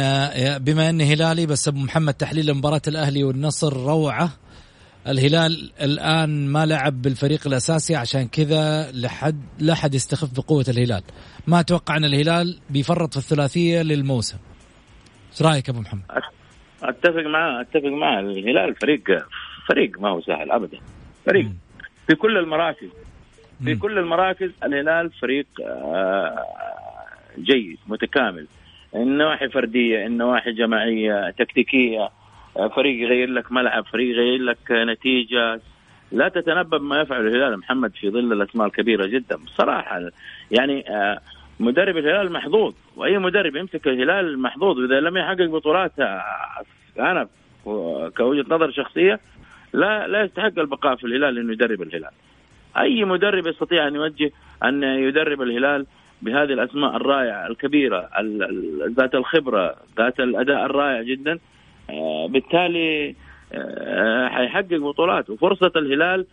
بما 0.58 0.90
أني 0.90 1.14
هلالي 1.14 1.46
بس 1.46 1.68
أبو 1.68 1.78
محمد 1.78 2.14
تحليل 2.14 2.54
مباراه 2.54 2.82
الأهلي 2.88 3.24
والنصر 3.24 3.72
روعة. 3.72 4.30
الهلال 5.08 5.72
الآن 5.80 6.48
ما 6.48 6.66
لعب 6.66 7.02
بالفريق 7.02 7.46
الأساسي 7.46 7.96
عشان 7.96 8.28
كذا 8.28 8.92
لحد 8.92 9.40
لا 9.58 9.74
حد 9.74 9.94
يستخف 9.94 10.36
بقوة 10.36 10.64
الهلال. 10.68 11.02
ما 11.46 11.60
أتوقع 11.60 11.96
أن 11.96 12.04
الهلال 12.04 12.58
بيفرط 12.70 13.12
في 13.12 13.18
الثلاثية 13.18 13.82
للموسم. 13.82 14.38
إيش 15.32 15.42
رأيك 15.42 15.68
أبو 15.68 15.80
محمد؟ 15.80 16.02
أتفق 16.82 17.26
معاه 17.26 17.60
أتفق 17.60 17.88
معاه 18.00 18.20
الهلال. 18.20 18.74
فريق 18.74 19.02
فريق 19.68 20.00
ما 20.00 20.08
هو 20.08 20.20
سهل 20.20 20.50
ابدا. 20.50 20.78
فريق 21.26 21.46
في 22.06 22.14
كل 22.14 22.38
المراكز. 22.38 22.88
في 23.64 23.74
كل 23.74 23.98
المراكز 23.98 24.50
الهلال 24.64 25.10
فريق 25.10 25.46
آه، 25.66 26.44
جيد 27.38 27.78
متكامل. 27.86 28.46
النواحي 28.96 29.48
فردية 29.48 30.06
النواحي 30.06 30.52
جماعية 30.52 31.30
تكتيكية 31.30 32.10
فريق 32.76 33.02
يغير 33.02 33.30
لك 33.30 33.52
ملعب 33.52 33.84
فريق 33.84 34.16
يغير 34.16 34.42
لك 34.42 34.58
نتيجة. 34.70 35.60
لا 36.12 36.28
تتنبأ 36.28 36.78
بما 36.78 37.00
يفعل 37.00 37.26
الهلال 37.26 37.58
محمد 37.58 37.92
في 37.94 38.10
ظل 38.10 38.32
الأسماء 38.32 38.66
الكبيرة 38.66 39.06
جدا. 39.06 39.36
بصراحة 39.36 40.00
يعني 40.50 40.90
آه، 40.90 41.20
مدرب 41.60 41.96
الهلال 41.96 42.32
محظوظ 42.32 42.74
وأي 42.96 43.18
مدرب 43.18 43.56
يمسك 43.56 43.88
الهلال 43.88 44.38
محظوظ. 44.38 44.78
واذا 44.78 45.00
لم 45.00 45.16
يحقق 45.16 45.46
بطولات 45.46 45.92
آه، 46.00 46.22
أنا 46.98 47.28
كوجهة 48.16 48.44
نظر 48.48 48.70
شخصية 48.70 49.20
لا 49.72 50.08
لا 50.08 50.22
يستحق 50.22 50.58
البقاء 50.58 50.96
في 50.96 51.04
الهلال 51.04 51.38
إنه 51.38 51.52
يدرب 51.52 51.82
الهلال. 51.82 52.12
أي 52.78 53.04
مدرب 53.04 53.46
يستطيع 53.46 53.88
أن 53.88 53.94
يوجه 53.94 54.30
أن 54.64 54.82
يدرب 54.82 55.42
الهلال 55.42 55.86
بهذه 56.22 56.52
الأسماء 56.52 56.96
الرائعة 56.96 57.46
الكبيرة 57.46 58.08
ذات 58.96 59.14
الخبرة 59.14 59.76
ذات 59.98 60.20
الأداء 60.20 60.66
الرائع 60.66 61.02
جدا. 61.02 61.38
آه، 61.90 62.26
بالتالي 62.28 63.14
آه، 63.52 64.28
حيحقق 64.28 64.76
بطولات. 64.76 65.30
وفرصة 65.30 65.72
الهلال 65.76 66.26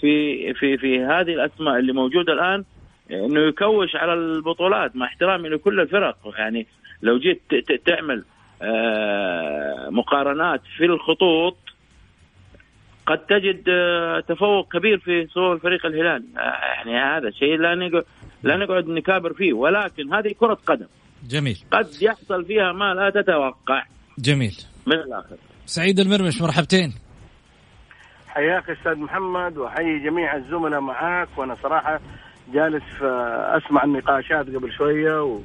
في 0.00 0.54
في 0.54 0.76
في 0.76 1.00
هذه 1.00 1.34
الأسماء 1.34 1.78
اللي 1.78 1.92
موجودة 1.92 2.32
الآن 2.32 2.64
إنه 3.10 3.40
يكوش 3.40 3.96
على 3.96 4.14
البطولات 4.14 4.96
مع 4.96 5.06
احترامي 5.06 5.48
لكل 5.48 5.80
الفرق. 5.80 6.16
يعني 6.38 6.66
لو 7.02 7.18
جيت 7.18 7.42
تعمل 7.86 8.24
آه، 8.62 9.88
مقارنات 9.90 10.60
في 10.76 10.84
الخطوط 10.84 11.56
قد 13.08 13.18
تجد 13.18 13.64
تفوق 14.28 14.72
كبير 14.72 14.98
في 14.98 15.26
صور 15.26 15.58
فريق 15.58 15.86
الهلال. 15.86 16.24
يعني 16.36 16.98
هذا 16.98 17.30
شيء 17.30 17.56
لا 17.56 17.74
نقعد 17.74 18.04
لا 18.42 18.56
نقعد 18.56 18.88
نكابر 18.88 19.32
فيه. 19.32 19.52
ولكن 19.52 20.14
هذه 20.14 20.34
كرة 20.40 20.58
قدم. 20.66 20.86
جميل. 21.28 21.56
قد 21.70 22.02
يحصل 22.02 22.44
فيها 22.44 22.72
ما 22.72 22.94
لا 22.94 23.10
تتوقع. 23.10 23.84
جميل. 24.18 24.56
من 24.86 24.92
الآخر. 24.92 25.36
سعيد 25.66 26.00
المرمش 26.00 26.42
مرحبتين. 26.42 26.94
حياك 28.28 28.70
أستاذ 28.70 28.96
محمد 28.96 29.58
وحي 29.58 29.98
جميع 29.98 30.36
الزملاء 30.36 30.80
معاك. 30.80 31.28
وأنا 31.36 31.54
صراحة 31.54 32.00
جالس 32.52 33.02
أسمع 33.56 33.84
النقاشات 33.84 34.46
قبل 34.46 34.72
شوية 34.72 35.22
و... 35.22 35.40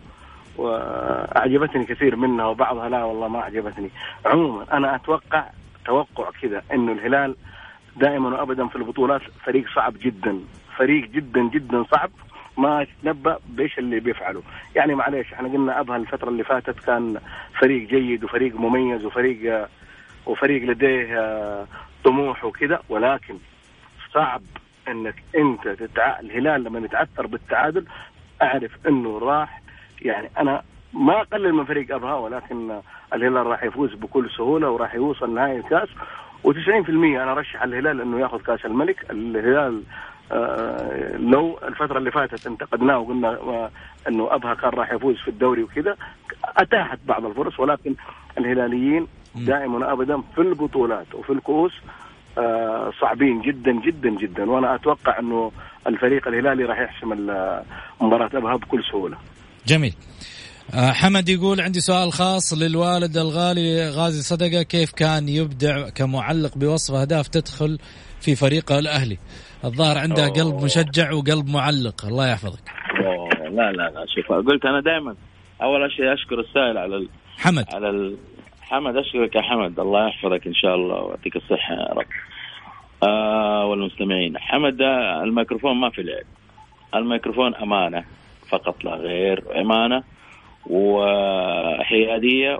وأعجبتني 0.57 1.85
كثير 1.85 2.15
منها 2.15 2.45
وبعضها 2.45 2.89
لا 2.89 3.03
والله 3.03 3.27
ما 3.27 3.39
أعجبتني. 3.39 3.89
عموما 4.25 4.77
أنا 4.77 4.95
أتوقع 4.95 5.49
توقع 5.85 6.29
كذا 6.41 6.61
إنه 6.73 6.91
الهلال 6.91 7.35
دائما 7.95 8.29
وابدا 8.29 8.67
في 8.67 8.75
البطولات 8.75 9.21
فريق 9.45 9.65
صعب 9.75 9.93
جدا 10.01 10.39
فريق 10.77 11.09
جدا 11.09 11.41
جدا 11.41 11.83
صعب 11.91 12.09
ما 12.57 12.83
تتنبا 12.83 13.39
بإيش 13.47 13.79
اللي 13.79 13.99
بيفعله. 13.99 14.41
يعني 14.75 14.95
معليش 14.95 15.33
إحنا 15.33 15.47
قلنا 15.47 15.79
أبها 15.79 15.97
الفترة 15.97 16.29
اللي 16.29 16.43
فاتت 16.43 16.79
كان 16.79 17.19
فريق 17.59 17.89
جيد 17.89 18.23
وفريق 18.23 18.55
مميز 18.55 19.05
وفريق 19.05 19.67
وفريق 20.25 20.63
لديه 20.63 21.65
طموح 22.03 22.45
وكذا 22.45 22.81
ولكن 22.89 23.35
صعب 24.13 24.41
إنك 24.87 25.23
أنت 25.35 25.67
تتع... 25.67 26.19
الهلال 26.19 26.63
لما 26.63 26.79
يتعثر 26.79 27.27
بالتعادل 27.27 27.85
أعرف 28.41 28.71
إنه 28.87 29.19
راح. 29.19 29.61
يعني 30.01 30.29
أنا 30.37 30.63
ما 30.93 31.21
أقلل 31.21 31.53
من 31.53 31.65
فريق 31.65 31.95
أبها 31.95 32.13
ولكن 32.15 32.79
الهلال 33.13 33.45
راح 33.47 33.63
يفوز 33.63 33.93
بكل 33.93 34.29
سهولة 34.37 34.69
وراح 34.69 34.95
يوصل 34.95 35.33
نهائي 35.35 35.57
الكاس 35.57 35.89
و90% 36.47 36.89
أنا 36.89 37.31
أرشح 37.31 37.63
الهلال 37.63 38.01
إنه 38.01 38.19
ياخذ 38.19 38.41
كأس 38.41 38.65
الملك 38.65 39.11
الهلال 39.11 39.83
آه 40.31 41.17
لو 41.17 41.59
الفترة 41.67 41.97
اللي 41.97 42.11
فاتت 42.11 42.47
انتقدناه 42.47 42.99
وقلنا 42.99 43.27
آه 43.29 43.71
إنه 44.07 44.35
أبها 44.35 44.53
كان 44.53 44.69
راح 44.69 44.91
يفوز 44.93 45.15
في 45.17 45.27
الدوري 45.27 45.63
وكذا 45.63 45.95
أتاحت 46.57 46.99
بعض 47.05 47.25
الفرص 47.25 47.59
ولكن 47.59 47.95
الهلاليين 48.37 49.07
دائما 49.35 49.87
وابدا 49.87 50.21
في 50.35 50.41
البطولات 50.41 51.15
وفي 51.15 51.29
الكؤوس 51.33 51.71
آه 52.37 52.91
صعبين 53.01 53.41
جدا 53.41 53.71
جدا 53.71 54.09
جدا 54.09 54.51
وأنا 54.51 54.75
أتوقع 54.75 55.19
إنه 55.19 55.51
الفريق 55.87 56.27
الهلالي 56.27 56.63
راح 56.65 56.79
يحسم 56.79 57.09
مباراه 58.01 58.29
أبها 58.33 58.55
بكل 58.55 58.83
سهولة. 58.91 59.17
جميل. 59.67 59.93
آه 60.71 60.91
حمد 60.91 61.29
يقول 61.29 61.61
عندي 61.61 61.79
سؤال 61.79 62.13
خاص 62.13 62.53
للوالد 62.53 63.17
الغالي. 63.17 63.89
غازي 63.89 64.21
صدقة 64.21 64.63
كيف 64.63 64.91
كان 64.91 65.29
يبدع 65.29 65.89
كمعلق 65.89 66.57
بوصف 66.57 66.93
أهداف 66.93 67.27
تدخل 67.27 67.79
في 68.21 68.35
فريقه 68.35 68.79
الأهلي؟ 68.79 69.17
الظاهر 69.65 69.97
عنده 69.97 70.25
أوه. 70.25 70.33
قلب 70.33 70.63
مشجع 70.63 71.11
وقلب 71.13 71.49
معلق. 71.49 72.05
الله 72.05 72.31
يحفظك. 72.31 72.71
أوه. 73.05 73.29
لا 73.29 73.71
لا 73.71 73.89
لا 73.89 74.05
شوف 74.15 74.31
قلت 74.31 74.65
أنا 74.65 74.81
دائما 74.81 75.15
أول 75.61 75.91
شيء 75.91 76.13
أشكر 76.13 76.39
السائل 76.39 76.77
على 76.77 76.95
ال... 76.95 77.09
حمد. 77.37 77.65
على 77.73 77.89
ال... 77.89 78.17
حمد 78.61 78.95
أشكرك 78.97 79.35
يا 79.35 79.41
حمد. 79.41 79.79
الله 79.79 80.07
يحفظك 80.07 80.47
إن 80.47 80.53
شاء 80.53 80.75
الله 80.75 81.01
ويعطيك 81.01 81.35
الصحة 81.35 81.73
يا 81.73 81.93
رب. 81.93 82.05
آه 83.03 83.65
والمستمعين 83.65 84.37
حمد 84.37 84.81
الميكروفون 85.23 85.77
ما 85.77 85.89
في 85.89 86.03
لعب. 86.03 86.25
الميكروفون 86.95 87.55
أمانة 87.55 88.03
فقط 88.49 88.83
لا 88.83 88.95
غير 88.95 89.61
أمانة. 89.61 90.03
وحيادية. 90.69 92.59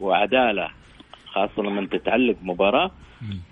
وعدالة 0.00 0.68
خاصة 1.26 1.62
لما 1.62 1.86
تتعلق 1.86 2.36
مباراة 2.42 2.90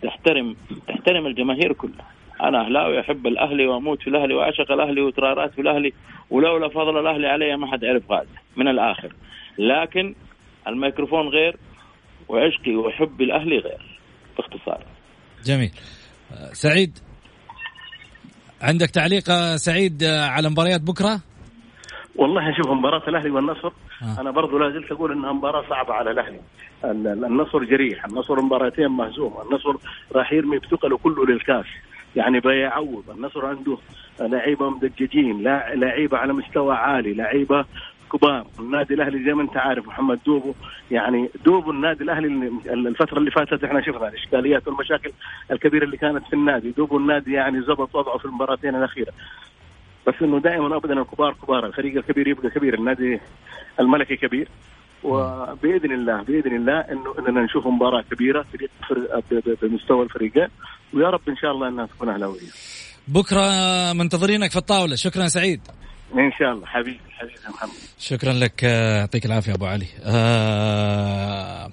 تحترم 0.02 0.56
تحترم 0.88 1.26
الجماهير 1.26 1.72
كلها 1.72 2.06
أنا 2.40 2.66
أهلاوي 2.66 3.00
أحب 3.00 3.26
الأهلي 3.26 3.66
وأموت 3.66 4.02
في 4.02 4.10
الأهلي 4.10 4.34
وأعشق 4.34 4.72
الأهلي 4.72 5.00
وترارات 5.00 5.52
في 5.52 5.60
الأهلي 5.60 5.92
ولولا 6.30 6.68
فضل 6.68 6.98
الأهلي 6.98 7.26
علي 7.26 7.56
ما 7.56 7.72
حد 7.72 7.84
عرف 7.84 8.12
غازي 8.12 8.28
من 8.56 8.68
الآخر 8.68 9.12
لكن 9.58 10.14
الميكروفون 10.68 11.28
غير 11.28 11.56
وعشقي 12.28 12.76
وحبي 12.76 13.24
الأهلي 13.24 13.58
غير 13.58 13.98
باختصار 14.36 14.84
جميل 15.44 15.70
سعيد 16.52 16.98
عندك 18.62 18.90
تعليق 18.90 19.56
سعيد 19.56 20.04
على 20.04 20.50
مباريات 20.50 20.80
بكرة؟ 20.80 21.20
والله 22.16 22.52
شوف 22.56 22.70
مباراة 22.70 23.02
الأهلي 23.08 23.30
والنصر 23.30 23.68
آه. 24.02 24.20
أنا 24.20 24.30
برضو 24.30 24.58
لا 24.58 24.70
زلت 24.70 24.92
أقول 24.92 25.12
أنها 25.12 25.32
مباراة 25.32 25.64
صعبة 25.68 25.94
على 25.94 26.10
الأهلي. 26.10 26.40
النصر 26.84 27.64
جريح 27.64 28.04
النصر 28.04 28.40
مباراتين 28.40 28.88
مهزوم 28.88 29.34
النصر 29.48 29.74
راح 30.12 30.32
يرمي 30.32 30.58
بثقله 30.58 30.98
كله 30.98 31.26
للكاس. 31.26 31.66
يعني 32.16 32.40
بيعوض 32.40 33.04
النصر 33.10 33.46
عنده 33.46 33.78
لعيبة 34.20 34.70
مدججين 34.70 35.42
لعيبة 35.74 36.18
على 36.18 36.32
مستوى 36.32 36.74
عالي 36.74 37.14
لعيبة 37.14 37.64
كبار. 38.12 38.46
النادي 38.58 38.94
الأهلي 38.94 39.24
زي 39.24 39.34
ما 39.34 39.42
أنت 39.42 39.56
عارف 39.56 39.86
محمد 39.86 40.18
دوبو 40.26 40.54
يعني 40.90 41.28
دوبو 41.44 41.70
النادي 41.70 42.04
الأهلي 42.04 42.52
الفترة 42.66 43.18
اللي 43.18 43.30
فاتت 43.30 43.64
إحنا 43.64 43.80
شفنا 43.80 44.08
الإشكاليات 44.08 44.68
والمشاكل 44.68 45.10
الكبيرة 45.50 45.84
اللي 45.84 45.96
كانت 45.96 46.26
في 46.26 46.32
النادي. 46.32 46.70
دوبو 46.70 46.96
النادي 46.96 47.32
يعني 47.32 47.60
زبط 47.60 47.94
وضعه 47.94 48.18
في 48.18 48.24
المباراتين 48.24 48.74
الأخيرة. 48.74 49.12
بس 50.08 50.14
إنه 50.22 50.40
دائما 50.40 50.76
ابدا 50.76 51.00
الكبار 51.00 51.34
كبار 51.42 51.66
الفريق 51.66 51.96
الكبير 51.96 52.28
يبقى 52.28 52.50
كبير 52.50 52.74
النادي 52.74 53.20
الملكي 53.80 54.16
كبير 54.16 54.48
وبإذن 55.02 55.92
الله 55.92 56.22
بإذن 56.22 56.56
الله 56.56 56.80
إنه 56.80 57.14
إننا 57.18 57.44
نشوف 57.44 57.66
مباراة 57.66 58.02
كبيرة 58.10 58.44
بمستوى 59.62 60.02
الفريقين 60.04 60.48
ويا 60.94 61.10
رب 61.10 61.20
إن 61.28 61.36
شاء 61.36 61.50
الله 61.52 61.68
إنها 61.68 61.86
تكون 61.86 62.08
اهلاويه. 62.08 62.48
بكرة 63.08 63.42
منتظرينك 63.92 64.50
في 64.50 64.56
الطاولة 64.56 64.96
شكرا 64.96 65.28
سعيد. 65.28 65.60
إن 66.14 66.32
شاء 66.38 66.52
الله 66.52 66.66
حبيبي 66.66 67.00
حبيبي 67.10 67.34
محمد. 67.54 67.70
شكرا 67.98 68.32
لك 68.32 68.62
يعطيك 68.62 69.26
العافية 69.26 69.54
أبو 69.54 69.66
علي. 69.66 69.86
آه 70.04 71.70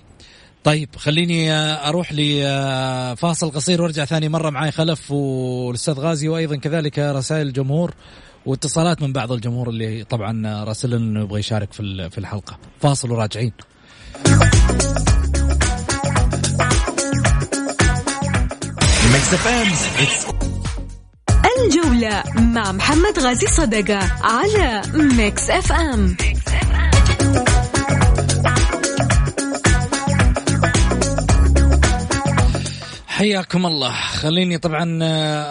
طيب 0.64 0.90
خليني 0.96 1.52
أروح 1.88 2.14
لفاصل 2.14 3.52
قصير 3.52 3.82
وأرجع 3.82 4.06
ثاني 4.06 4.30
مرة 4.30 4.50
معي 4.50 4.72
خلف 4.72 5.12
والأستاذ 5.12 6.00
غازي 6.00 6.28
وأيضا 6.28 6.56
كذلك 6.56 7.00
رسائل 7.00 7.48
الجمهور 7.48 7.94
واتصالات 8.46 9.02
من 9.02 9.14
بعض 9.14 9.32
الجمهور 9.32 9.70
اللي 9.70 10.04
طبعا 10.04 10.64
راسل 10.64 10.94
إنه 10.94 11.22
يبغى 11.22 11.40
يشارك 11.40 11.74
في 11.74 12.10
في 12.10 12.18
الحلقة. 12.18 12.58
فاصل 12.82 13.12
وراجعين. 13.12 13.52
الجولة 21.66 22.24
مع 22.36 22.72
محمد 22.72 23.20
غازي 23.20 23.48
صدقة 23.48 24.00
على 24.24 24.82
Mix 24.94 25.50
FM 25.50 26.16
حياكم 33.16 33.66
الله. 33.66 33.92
خليني 33.92 34.58
طبعا 34.58 35.00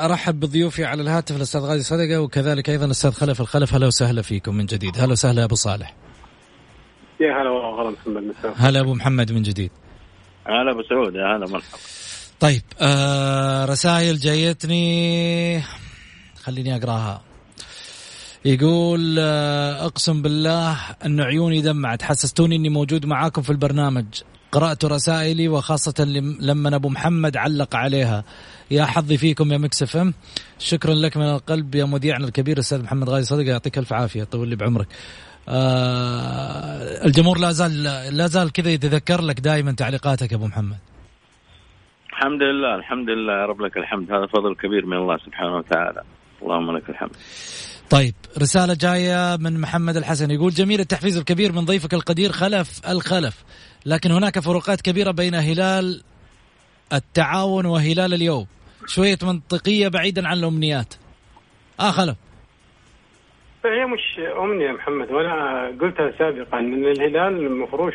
أرحب 0.05 0.41
بضيوفي 0.41 0.85
على 0.85 1.03
الهاتف 1.03 1.37
الأستاذ 1.37 1.61
غازي 1.61 1.83
صدقة 1.83 2.21
وكذلك 2.21 2.71
أيضا 2.71 2.85
الأستاذ 2.85 3.11
خلف 3.11 3.41
الخلف. 3.41 3.75
هلا 3.75 3.87
وسهلا 3.87 4.23
فيكم 4.23 4.55
من 4.55 4.67
جديد. 4.67 4.99
هلا 4.99 5.13
وسهلا 5.13 5.41
يا 5.41 5.45
أبو 5.45 5.55
صالح. 5.55 5.95
يا 7.21 7.43
هلا 7.43 7.51
والله 7.51 7.91
محمد 7.91 8.35
هلا 8.57 8.81
أبو 8.81 8.95
محمد 8.95 9.33
من 9.33 9.43
جديد. 9.43 9.71
هلا 10.47 10.73
أبو 10.73 10.83
سعود 10.83 11.15
يا 11.15 11.37
هلا 11.37 11.47
مرحبا. 11.47 11.79
طيب 12.41 12.63
آه 12.81 13.65
رسائل 13.65 14.19
جايتني. 14.19 15.63
خليني 16.43 16.77
أقراها. 16.77 17.23
يقول 18.45 19.19
أقسم 19.19 20.23
بالله 20.23 20.79
أن 21.05 21.21
عيوني 21.21 21.61
دمعت. 21.61 22.03
حسستوني 22.03 22.57
إني 22.57 22.69
موجود 22.69 23.07
معاكم 23.07 23.43
في 23.43 23.51
البرنامج. 23.51 24.07
قرأت 24.55 24.85
رسائلي 24.85 25.49
وخاصة 25.49 26.05
لما 26.41 26.77
أبو 26.77 26.89
محمد 26.89 27.37
علق 27.37 27.77
عليها. 27.77 28.25
يا 28.71 28.85
حظي 28.85 29.17
فيكم 29.17 29.53
يا 29.53 29.59
Mix 29.59 29.83
FM. 29.83 30.15
شكرا 30.59 30.95
لك 30.95 31.17
من 31.17 31.31
القلب 31.31 31.75
يا 31.75 31.85
مذيعنا 31.85 32.27
الكبير 32.27 32.55
الأستاذ 32.57 32.83
محمد 32.83 33.09
غازي 33.09 33.27
صدقة 33.27 33.51
يعطيك 33.51 33.79
ألف 33.79 33.93
عافية 33.93 34.25
طول 34.25 34.49
لي 34.49 34.57
بعمرك. 34.57 34.87
آه 35.49 37.07
الجمهور 37.07 37.39
لا 37.39 37.53
زال 37.53 37.83
لا 38.17 38.27
زال 38.27 38.53
كذا 38.53 38.71
يتذكر 38.71 39.21
لك 39.23 39.41
دائما 39.41 39.73
تعليقاتك 39.73 40.33
يا 40.33 40.37
أبو 40.37 40.47
محمد. 40.47 40.79
الحمد 42.13 42.43
لله 42.43 42.75
الحمد 42.75 43.09
لله. 43.09 43.47
رب 43.47 43.61
لك 43.61 43.77
الحمد. 43.77 44.13
هذا 44.13 44.27
فضل 44.27 44.55
كبير 44.55 44.87
من 44.87 44.97
الله 44.97 45.17
سبحانه 45.27 45.57
وتعالى. 45.57 46.03
اللهم 46.43 46.77
لك 46.77 46.91
الحمد. 46.91 47.17
طيب 47.91 48.15
رسالة 48.39 48.75
جاية 48.75 49.37
من 49.37 49.61
محمد 49.61 49.97
الحسن. 49.97 50.31
يقول 50.31 50.53
جميل 50.53 50.81
التحفيز 50.81 51.17
الكبير 51.17 51.53
من 51.53 51.65
ضيفك 51.65 51.95
القدير 51.95 52.33
خلف 52.33 52.81
الخلف. 52.89 53.45
لكن 53.87 54.11
هناك 54.11 54.39
فروقات 54.39 54.81
كبيرة 54.81 55.11
بين 55.11 55.35
هلال 55.35 56.03
التعاون 56.93 57.67
وهلال 57.67 58.15
اليوم. 58.15 58.47
شوية 58.87 59.19
منطقية 59.23 59.89
بعيدا 59.89 60.29
عن 60.29 60.39
الأمنيات. 60.39 60.95
آه 61.81 61.91
خلف. 61.91 62.17
هي 63.65 63.87
مش 63.87 64.21
أمنية 64.39 64.73
محمد 64.73 65.11
وأنا 65.11 65.67
قلتها 65.81 66.13
سابقا 66.19 66.59
أن 66.59 66.85
الهلال 66.85 67.59
مفروش 67.59 67.95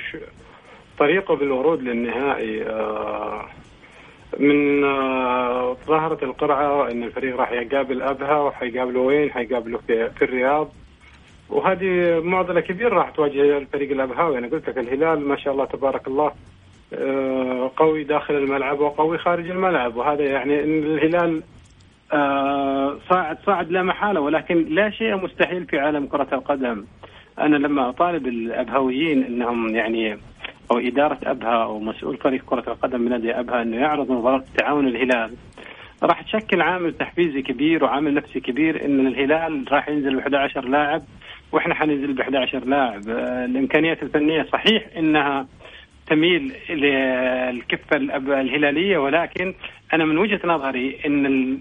طريقه 1.00 1.36
بالورود 1.36 1.82
للنهائي 1.82 2.64
آه 2.70 3.50
من 4.40 4.84
آه 4.84 5.78
ظهرت 5.88 6.24
القرعة 6.24 6.92
أن 6.92 7.04
الفريق 7.04 7.36
راح 7.36 7.52
يقابل 7.52 8.02
أبها 8.02 8.38
وحيقابله 8.38 9.00
وين؟ 9.00 9.32
حيقابله 9.32 9.80
في, 9.88 10.10
في 10.10 10.26
الرياض. 10.26 10.72
وهذه 11.50 12.20
معضلة 12.24 12.62
كبيرة 12.62 12.96
راح 12.96 13.10
تواجه 13.10 13.58
الفريق 13.58 13.92
الأبهاوي. 13.92 14.38
أنا 14.38 14.48
قلت 14.48 14.70
لك 14.70 14.78
الهلال 14.78 15.28
ما 15.28 15.38
شاء 15.38 15.54
الله 15.54 15.66
تبارك 15.66 16.08
الله 16.08 16.32
آه، 16.94 17.72
قوي 17.78 18.04
داخل 18.04 18.34
الملعب 18.34 18.80
وقوي 18.80 19.18
خارج 19.18 19.50
الملعب. 19.50 19.96
وهذا 19.96 20.24
يعني 20.24 20.64
إن 20.64 20.84
الهلال 20.84 21.44
آه، 22.14 22.98
صاعد 23.10 23.38
صاعد 23.46 23.72
لا 23.72 23.84
محالة 23.84 24.22
ولكن 24.22 24.66
لا 24.70 24.90
شيء 24.90 25.16
مستحيل 25.16 25.66
في 25.66 25.80
عالم 25.80 26.06
كرة 26.06 26.28
القدم. 26.34 26.86
أنا 27.40 27.56
لما 27.56 27.90
أطالب 27.90 28.28
الابهويين 28.28 29.24
إنهم 29.24 29.76
يعني 29.76 30.18
أو 30.72 30.78
إدارة 30.78 31.20
أبها 31.24 31.64
أو 31.64 31.80
مسؤول 31.80 32.18
فريق 32.18 32.44
كرة 32.46 32.64
القدم 32.68 33.02
من 33.02 33.10
نادي 33.10 33.40
أبها 33.40 33.62
إنه 33.62 33.78
يعرض 33.78 34.12
مباراة 34.12 34.44
تعاون 34.58 34.88
الهلال 34.88 35.32
راح 36.04 36.22
تشكل 36.22 36.62
عامل 36.62 36.94
تحفيزي 36.94 37.42
كبير 37.42 37.84
وعامل 37.84 38.14
نفسي 38.14 38.40
كبير 38.40 38.86
إن 38.86 39.08
الهلال 39.08 39.66
راح 39.72 39.90
ينزل 39.90 40.16
ب 40.16 40.20
11 40.20 40.66
لاعب 40.66 41.02
وإحنا 41.52 41.76
حننزل 41.76 42.14
ب 42.14 42.20
11 42.20 42.66
لاعب. 42.66 43.10
الإمكانيات 43.50 44.04
الفنية 44.04 44.44
صحيح 44.44 44.84
إنها 44.98 45.48
تميل 46.08 46.54
للكفة 46.70 47.98
الهلالية 48.42 48.98
ولكن 48.98 49.54
أنا 49.94 50.06
من 50.06 50.18
وجهة 50.18 50.40
نظري 50.44 50.98
إن 51.06 51.58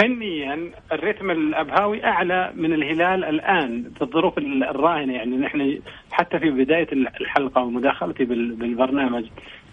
فنيا 0.00 0.70
الريتم 0.92 1.30
الأبهاوي 1.30 2.04
أعلى 2.04 2.52
من 2.54 2.72
الهلال 2.72 3.24
الآن 3.24 3.90
في 3.96 4.02
الظروف 4.02 4.38
الراهنة. 4.38 5.12
يعني 5.14 5.36
نحن 5.36 5.78
حتى 6.10 6.38
في 6.38 6.50
بداية 6.50 6.88
الحلقة 6.92 7.62
ومداخلتي 7.62 8.24
بالبرنامج 8.24 9.24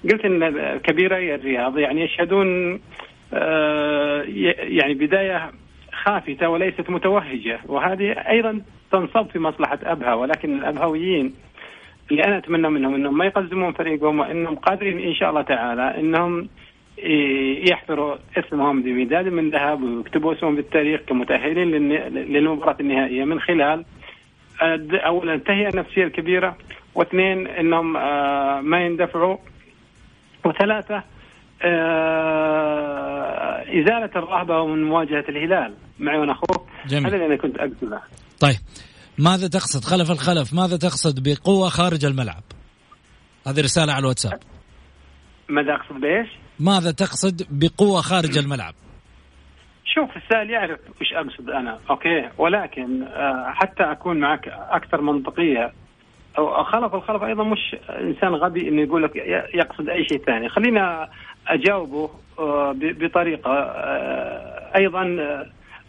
قلت 0.03 0.25
إن 0.25 0.77
كبيري 0.77 1.35
الرياض 1.35 1.77
يعني 1.77 2.01
يشهدون 2.01 2.79
آه، 3.33 4.23
يعني 4.57 4.93
بداية 4.93 5.51
خافتة 5.91 6.49
وليست 6.49 6.89
متوهجة. 6.89 7.59
وهذه 7.65 8.11
أيضا 8.11 8.61
تنصب 8.91 9.29
في 9.29 9.39
مصلحة 9.39 9.79
أبها 9.83 10.13
ولكن 10.13 10.57
الأبهويين 10.57 11.33
اللي 12.11 12.23
أنا 12.23 12.37
أتمنى 12.37 12.69
منهم 12.69 12.95
إنهم 12.95 13.17
ما 13.17 13.25
يقزمون 13.25 13.73
فريقهم 13.73 14.19
وإنهم 14.19 14.55
قادرين 14.55 14.99
إن 14.99 15.13
شاء 15.13 15.29
الله 15.29 15.41
تعالى 15.41 15.99
إنهم 15.99 16.49
يحفروا 17.69 18.15
اسمهم 18.37 18.81
بمداد 18.81 19.27
من 19.27 19.49
ذهب 19.49 19.83
ويكتبوا 19.83 20.33
اسمهم 20.33 20.55
بالتاريخ 20.55 21.01
كمتأهلين 21.01 21.71
للمباراة 22.11 22.77
النهائية 22.79 23.23
من 23.23 23.39
خلال 23.39 23.85
أولا 24.93 25.33
التهيئة 25.33 25.69
النفسية 25.69 26.03
الكبيرة 26.03 26.57
واثنين 26.95 27.47
إنهم 27.47 27.97
آه، 27.97 28.61
ما 28.61 28.85
يندفعوا 28.85 29.37
وثلاثة 30.45 31.03
آه، 31.61 33.25
إزالة 33.61 34.09
الرهبة 34.15 34.65
من 34.65 34.83
مواجهة 34.83 35.25
الهلال. 35.29 35.73
معي 35.99 36.17
وأنا 36.17 36.35
جميل. 36.87 37.05
هذا 37.05 37.15
اللي 37.15 37.25
أنا 37.25 37.35
كنت 37.35 37.57
أقصده. 37.57 38.01
طيب. 38.45 38.59
ماذا 39.17 39.47
تقصد؟ 39.47 39.83
خلف 39.83 40.11
الخلف 40.11 40.53
ماذا 40.53 40.77
تقصد 40.77 41.23
بقوة 41.23 41.69
خارج 41.69 42.05
الملعب؟ 42.05 42.43
هذه 43.47 43.61
رسالة 43.61 43.93
على 43.93 44.01
الواتساب. 44.01 44.39
ماذا 45.49 45.73
أقصد 45.73 46.01
بإيش؟ 46.01 46.27
ماذا 46.59 46.91
تقصد 46.91 47.41
بقوة 47.49 48.01
خارج 48.01 48.37
الملعب؟ 48.37 48.73
شوف 49.85 50.17
السائل 50.17 50.49
يعرف 50.49 50.79
وش 51.01 51.13
أقصد 51.13 51.49
أنا 51.49 51.79
أوكي؟ 51.89 52.29
ولكن 52.37 53.03
آه، 53.03 53.53
حتى 53.55 53.83
أكون 53.83 54.19
معك 54.19 54.47
أكثر 54.47 55.01
منطقية 55.01 55.73
أو 56.37 56.63
خلف 56.63 56.95
الخلف 56.95 57.23
أيضا 57.23 57.43
مش 57.43 57.75
إنسان 57.89 58.35
غبي 58.35 58.69
إنه 58.69 58.81
يقول 58.81 59.03
لك 59.03 59.15
يقصد 59.53 59.89
أي 59.89 60.05
شيء 60.05 60.25
ثاني. 60.25 60.49
خلينا 60.49 61.09
أجاوبه 61.47 62.09
آه، 62.39 62.75
بطريقة 62.81 63.51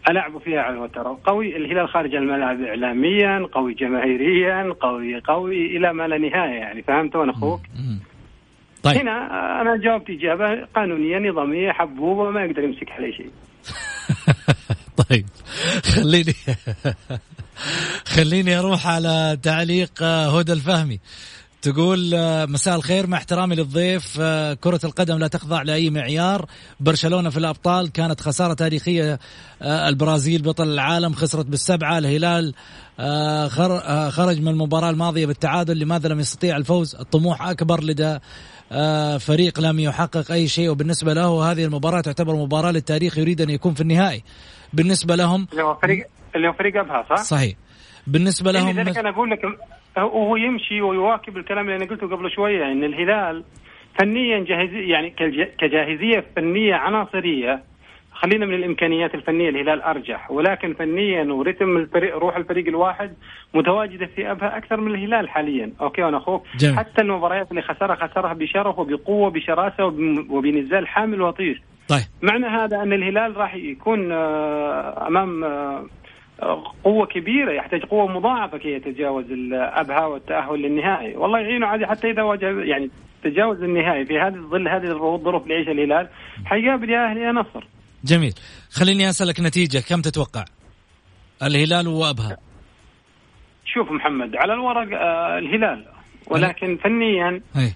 ألعب 0.09 0.37
فيها 0.37 0.59
على 0.61 0.75
الوتر 0.75 1.17
قوي 1.23 1.57
الهلال 1.57 1.89
خارج 1.89 2.15
الملعب 2.15 2.61
اعلاميا 2.61 3.47
قوي 3.51 3.73
جماهيريا 3.73 4.73
قوي 4.81 5.19
قوي 5.19 5.77
إلى 5.77 5.93
ما 5.93 6.07
لا 6.07 6.17
نهاية 6.17 6.59
يعني 6.59 6.81
فهمت 6.81 7.15
وأنا 7.15 7.31
أخوك؟ 7.31 7.61
طيب. 8.83 8.97
هنا 8.97 9.61
أنا 9.61 9.77
جاوبت 9.77 10.09
إجابة 10.09 10.65
قانونية 10.75 11.29
نظامية 11.29 11.71
حبوبة 11.71 12.29
ما 12.31 12.43
يقدر 12.43 12.63
يمسك 12.63 12.91
عليه 12.91 13.11
شيء. 13.11 13.31
طيب. 15.09 15.25
خليني 15.95 16.33
خليني 18.15 18.59
أروح 18.59 18.87
على 18.87 19.37
تعليق 19.43 20.03
هدى 20.03 20.53
الفهمي. 20.53 20.99
تقول 21.61 22.11
مساء 22.49 22.75
الخير 22.75 23.07
مع 23.07 23.17
احترامي 23.17 23.55
للضيف 23.55 24.17
كرة 24.61 24.79
القدم 24.83 25.17
لا 25.17 25.27
تخضع 25.27 25.61
لأي 25.61 25.89
معيار. 25.89 26.45
برشلونة 26.79 27.29
في 27.29 27.37
الأبطال 27.37 27.91
كانت 27.91 28.21
خسارة 28.21 28.53
تاريخية 28.53 29.19
البرازيل 29.61 30.41
بطل 30.41 30.67
العالم 30.67 31.13
خسرت 31.13 31.45
بالسبعة 31.45 31.97
الهلال 31.97 32.53
خرج 34.11 34.41
من 34.41 34.47
المباراة 34.47 34.89
الماضية 34.89 35.25
بالتعادل 35.25 35.79
لماذا 35.79 36.09
لم 36.09 36.19
يستطيع 36.19 36.57
الفوز؟ 36.57 36.95
الطموح 36.95 37.47
أكبر 37.47 37.83
لدى 37.83 38.19
آه، 38.71 39.17
فريق 39.17 39.59
لم 39.59 39.79
يحقق 39.79 40.31
أي 40.31 40.47
شيء. 40.47 40.69
وبالنسبة 40.69 41.13
له 41.13 41.51
هذه 41.51 41.65
المباراة 41.65 42.01
تعتبر 42.01 42.35
مباراة 42.35 42.71
للتاريخ 42.71 43.17
يريد 43.17 43.41
أن 43.41 43.49
يكون 43.49 43.73
في 43.73 43.81
النهائي. 43.81 44.23
بالنسبة 44.73 45.15
لهم 45.15 45.47
اللي 45.51 45.63
هو 45.63 45.75
فريق 45.75 46.07
اللي 46.35 46.47
هو 46.47 46.53
فريق 46.53 46.79
أبها 46.79 47.05
صح؟ 47.09 47.23
صحيح. 47.23 47.55
بالنسبة 48.07 48.51
لهم 48.51 48.69
لذلك 48.69 48.97
أنا 48.97 49.09
أقول 49.09 49.31
لك 49.31 49.39
هو 49.97 50.35
يمشي 50.35 50.81
ويواكب 50.81 51.37
الكلام 51.37 51.65
اللي 51.65 51.75
أنا 51.75 51.85
قلته 51.85 52.07
قبل 52.07 52.31
شوية 52.31 52.71
أن 52.71 52.83
الهلال 52.83 53.43
فنيا 53.99 54.39
جاهزية 54.39 54.91
يعني 54.91 55.09
كجاهزية 55.57 56.23
فنية 56.35 56.75
عناصرية. 56.75 57.63
خلينا 58.11 58.45
من 58.45 58.53
الإمكانيات 58.53 59.15
الفنية 59.15 59.49
الهلال 59.49 59.81
أرجح. 59.81 60.31
ولكن 60.31 60.73
فنيا 60.73 61.23
ورتم 61.23 61.77
الفريق 61.77 62.17
روح 62.17 62.35
الفريق 62.37 62.67
الواحد 62.67 63.13
متواجدة 63.53 64.05
في 64.05 64.31
أبها 64.31 64.57
أكثر 64.57 64.79
من 64.79 64.95
الهلال 64.95 65.29
حاليا. 65.29 65.71
أوكي 65.81 66.03
أنا 66.03 66.17
أخوك. 66.17 66.43
جميل. 66.57 66.77
حتى 66.77 67.01
المباريات 67.01 67.51
اللي 67.51 67.61
خسرها 67.61 67.95
خسرها 67.95 68.33
بشرف 68.33 68.79
وبقوة 68.79 69.29
بشراسه 69.29 69.85
وبنزال 70.29 70.87
حامل 70.87 71.21
وطير. 71.21 71.61
طيب. 71.89 72.01
معنى 72.21 72.45
هذا 72.45 72.81
أن 72.81 72.93
الهلال 72.93 73.37
راح 73.37 73.55
يكون 73.55 74.11
آه، 74.11 75.07
أمام 75.07 75.43
قوة 76.83 77.05
كبيرة 77.07 77.51
يحتاج 77.51 77.81
قوة 77.81 78.07
مضاعفة 78.07 78.57
كي 78.57 78.69
يتجاوز 78.69 79.31
الأبها 79.31 80.05
والتأهل 80.05 80.61
للنهائي 80.61 81.15
والله 81.15 81.39
يعينه 81.39 81.67
عادي 81.67 81.85
حتى 81.85 82.11
إذا 82.11 82.23
واجه 82.23 82.63
يعني 82.63 82.89
تجاوز 83.23 83.63
النهائي 83.63 84.05
في 84.05 84.19
هذه 84.19 84.35
ظل 84.51 84.67
هذه 84.67 84.91
الظروف 84.91 85.43
اللي 85.43 85.53
يعيشها 85.53 85.71
الهلال 85.71 86.09
حيقابل 86.45 86.89
يا 86.89 87.11
أهلي 87.11 87.21
يا 87.21 87.31
نصر 87.31 87.67
جميل 88.03 88.33
خليني 88.71 89.09
أسألك 89.09 89.39
نتيجة 89.39 89.83
كم 89.89 90.01
تتوقع 90.01 90.45
الهلال 91.43 91.87
وأبها 91.87 92.37
شوف 93.65 93.91
محمد 93.91 94.35
على 94.35 94.53
الورق 94.53 94.99
آه 94.99 95.37
الهلال 95.37 95.85
ولكن. 96.27 96.77
فنيا 96.77 97.41
أي. 97.57 97.73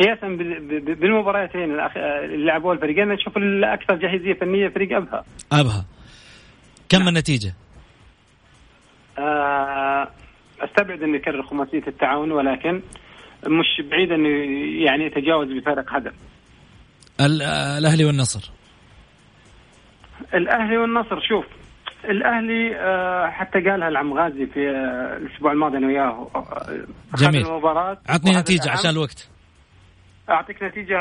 قياسا 0.00 0.28
بالمباراتين 0.78 1.62
اللي 1.62 2.46
لعبوها 2.46 2.74
الفريقين 2.74 3.08
نشوف 3.08 3.36
الأكثر 3.36 3.94
جاهزية 3.94 4.32
فنية 4.34 4.68
فريق 4.68 4.96
أبها 4.96 5.24
أبها 5.52 5.84
كم. 6.88 7.08
النتيجة؟ 7.08 7.54
آه 9.18 10.08
أستبعد 10.60 11.02
انه 11.02 11.16
يكرر 11.16 11.42
خماسية 11.42 11.82
التعاون 11.86 12.32
ولكن 12.32 12.82
مش 13.46 13.80
بعيد 13.90 14.12
انه 14.12 14.28
يعني 14.84 15.04
يتجاوز 15.04 15.48
بفارق 15.52 15.92
هدف. 15.94 16.12
الأهلي 17.20 18.04
والنصر. 18.04 18.50
الأهلي 20.34 20.76
والنصر 20.78 21.20
شوف 21.20 21.44
الأهلي 22.04 22.76
آه، 22.76 23.30
حتى 23.30 23.60
قالها 23.60 23.88
العم 23.88 24.12
غازي 24.14 24.46
في 24.46 24.70
آه، 24.70 25.16
الأسبوع 25.16 25.52
الماضي 25.52 25.76
أنا 25.78 25.86
وياه. 25.86 26.30
آه، 26.34 26.84
جميل. 27.16 27.46
المباراة 27.46 27.98
عطني 28.08 28.36
نتيجة 28.36 28.70
عشان 28.70 28.90
الوقت. 28.90 29.28
أعطيك 30.30 30.62
نتيجة 30.62 30.98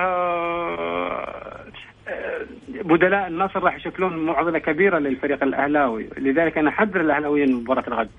بدلاء 2.68 3.28
النصر 3.28 3.60
راح 3.60 3.76
يشكلون 3.76 4.26
معضلة 4.26 4.60
كبيرة 4.60 5.00
للفريق 5.00 5.44
الأهلاوي. 5.44 6.10
لذلك 6.18 6.58
أنا 6.58 6.70
أحذر 6.70 7.02
الأهلاويين 7.02 7.50
من 7.50 7.56
مباراة 7.56 7.84
الغد. 7.88 8.10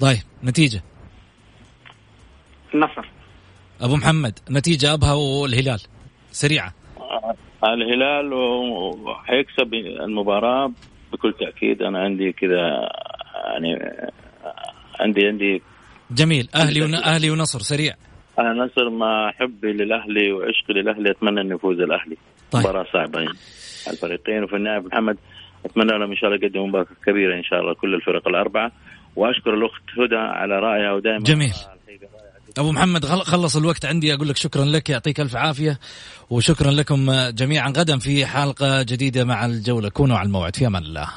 طيب 0.00 0.22
نتيجة؟ 0.44 0.82
النصر. 2.74 3.08
أبو 3.80 3.96
محمد 3.96 4.38
نتيجة 4.50 4.94
أبها 4.94 5.12
والهلال؟ 5.12 5.80
سريعة. 6.30 6.72
الهلال 7.64 8.32
وحيكسب 8.32 9.74
المباراة 9.74 10.72
بكل 11.12 11.32
تأكيد. 11.32 11.82
أنا 11.82 11.98
عندي 11.98 12.32
كذا 12.32 12.88
يعني 13.44 13.78
عندي 15.00 15.26
عندي 15.26 15.62
جميل. 16.10 16.48
أهلي 16.54 16.82
ون... 16.82 16.94
أهلي 16.94 17.30
ونصر 17.30 17.58
سريع. 17.58 17.94
أنا 18.38 18.52
نصر 18.52 18.90
ما 18.90 19.30
حبي 19.30 19.72
للأهلي 19.72 20.32
وعشقي 20.32 20.74
للأهلي 20.74 21.10
أتمنى 21.10 21.40
أن 21.40 21.50
يفوز 21.50 21.80
الأهلي. 21.80 22.16
طيب. 22.52 22.62
مباراة 22.62 22.86
صعبة. 22.92 23.20
يعني 23.20 23.38
الفريقين 23.90 24.44
وفي 24.44 24.56
النهاية 24.56 24.80
محمد 24.80 25.16
أتمنى 25.64 25.98
لهم 25.98 26.10
إن 26.10 26.16
شاء 26.16 26.30
الله 26.30 26.44
يقدموا 26.44 26.66
مباراة 26.66 26.86
كبيرة 27.06 27.36
إن 27.36 27.44
شاء 27.44 27.60
الله 27.60 27.74
كل 27.74 27.94
الفرق 27.94 28.28
الأربعة. 28.28 28.72
وأشكر 29.16 29.54
الأخت 29.54 29.82
هدى 29.98 30.16
على 30.16 30.54
رأيها 30.54 30.92
ودائما. 30.92 31.24
جميل. 31.24 31.52
أبو 32.58 32.72
محمد 32.72 33.04
خلص 33.04 33.56
الوقت 33.56 33.84
عندي. 33.84 34.14
أقول 34.14 34.28
لك 34.28 34.36
شكرا 34.36 34.64
لك 34.64 34.90
يعطيك 34.90 35.20
ألف 35.20 35.36
عافية. 35.36 35.78
وشكرا 36.30 36.70
لكم 36.70 37.12
جميعا. 37.30 37.68
غدا 37.68 37.98
في 37.98 38.26
حلقة 38.26 38.82
جديدة 38.82 39.24
مع 39.24 39.46
الجولة. 39.46 39.88
كونوا 39.88 40.16
على 40.16 40.26
الموعد. 40.26 40.56
في 40.56 40.66
أمان 40.66 40.82
الله. 40.82 41.08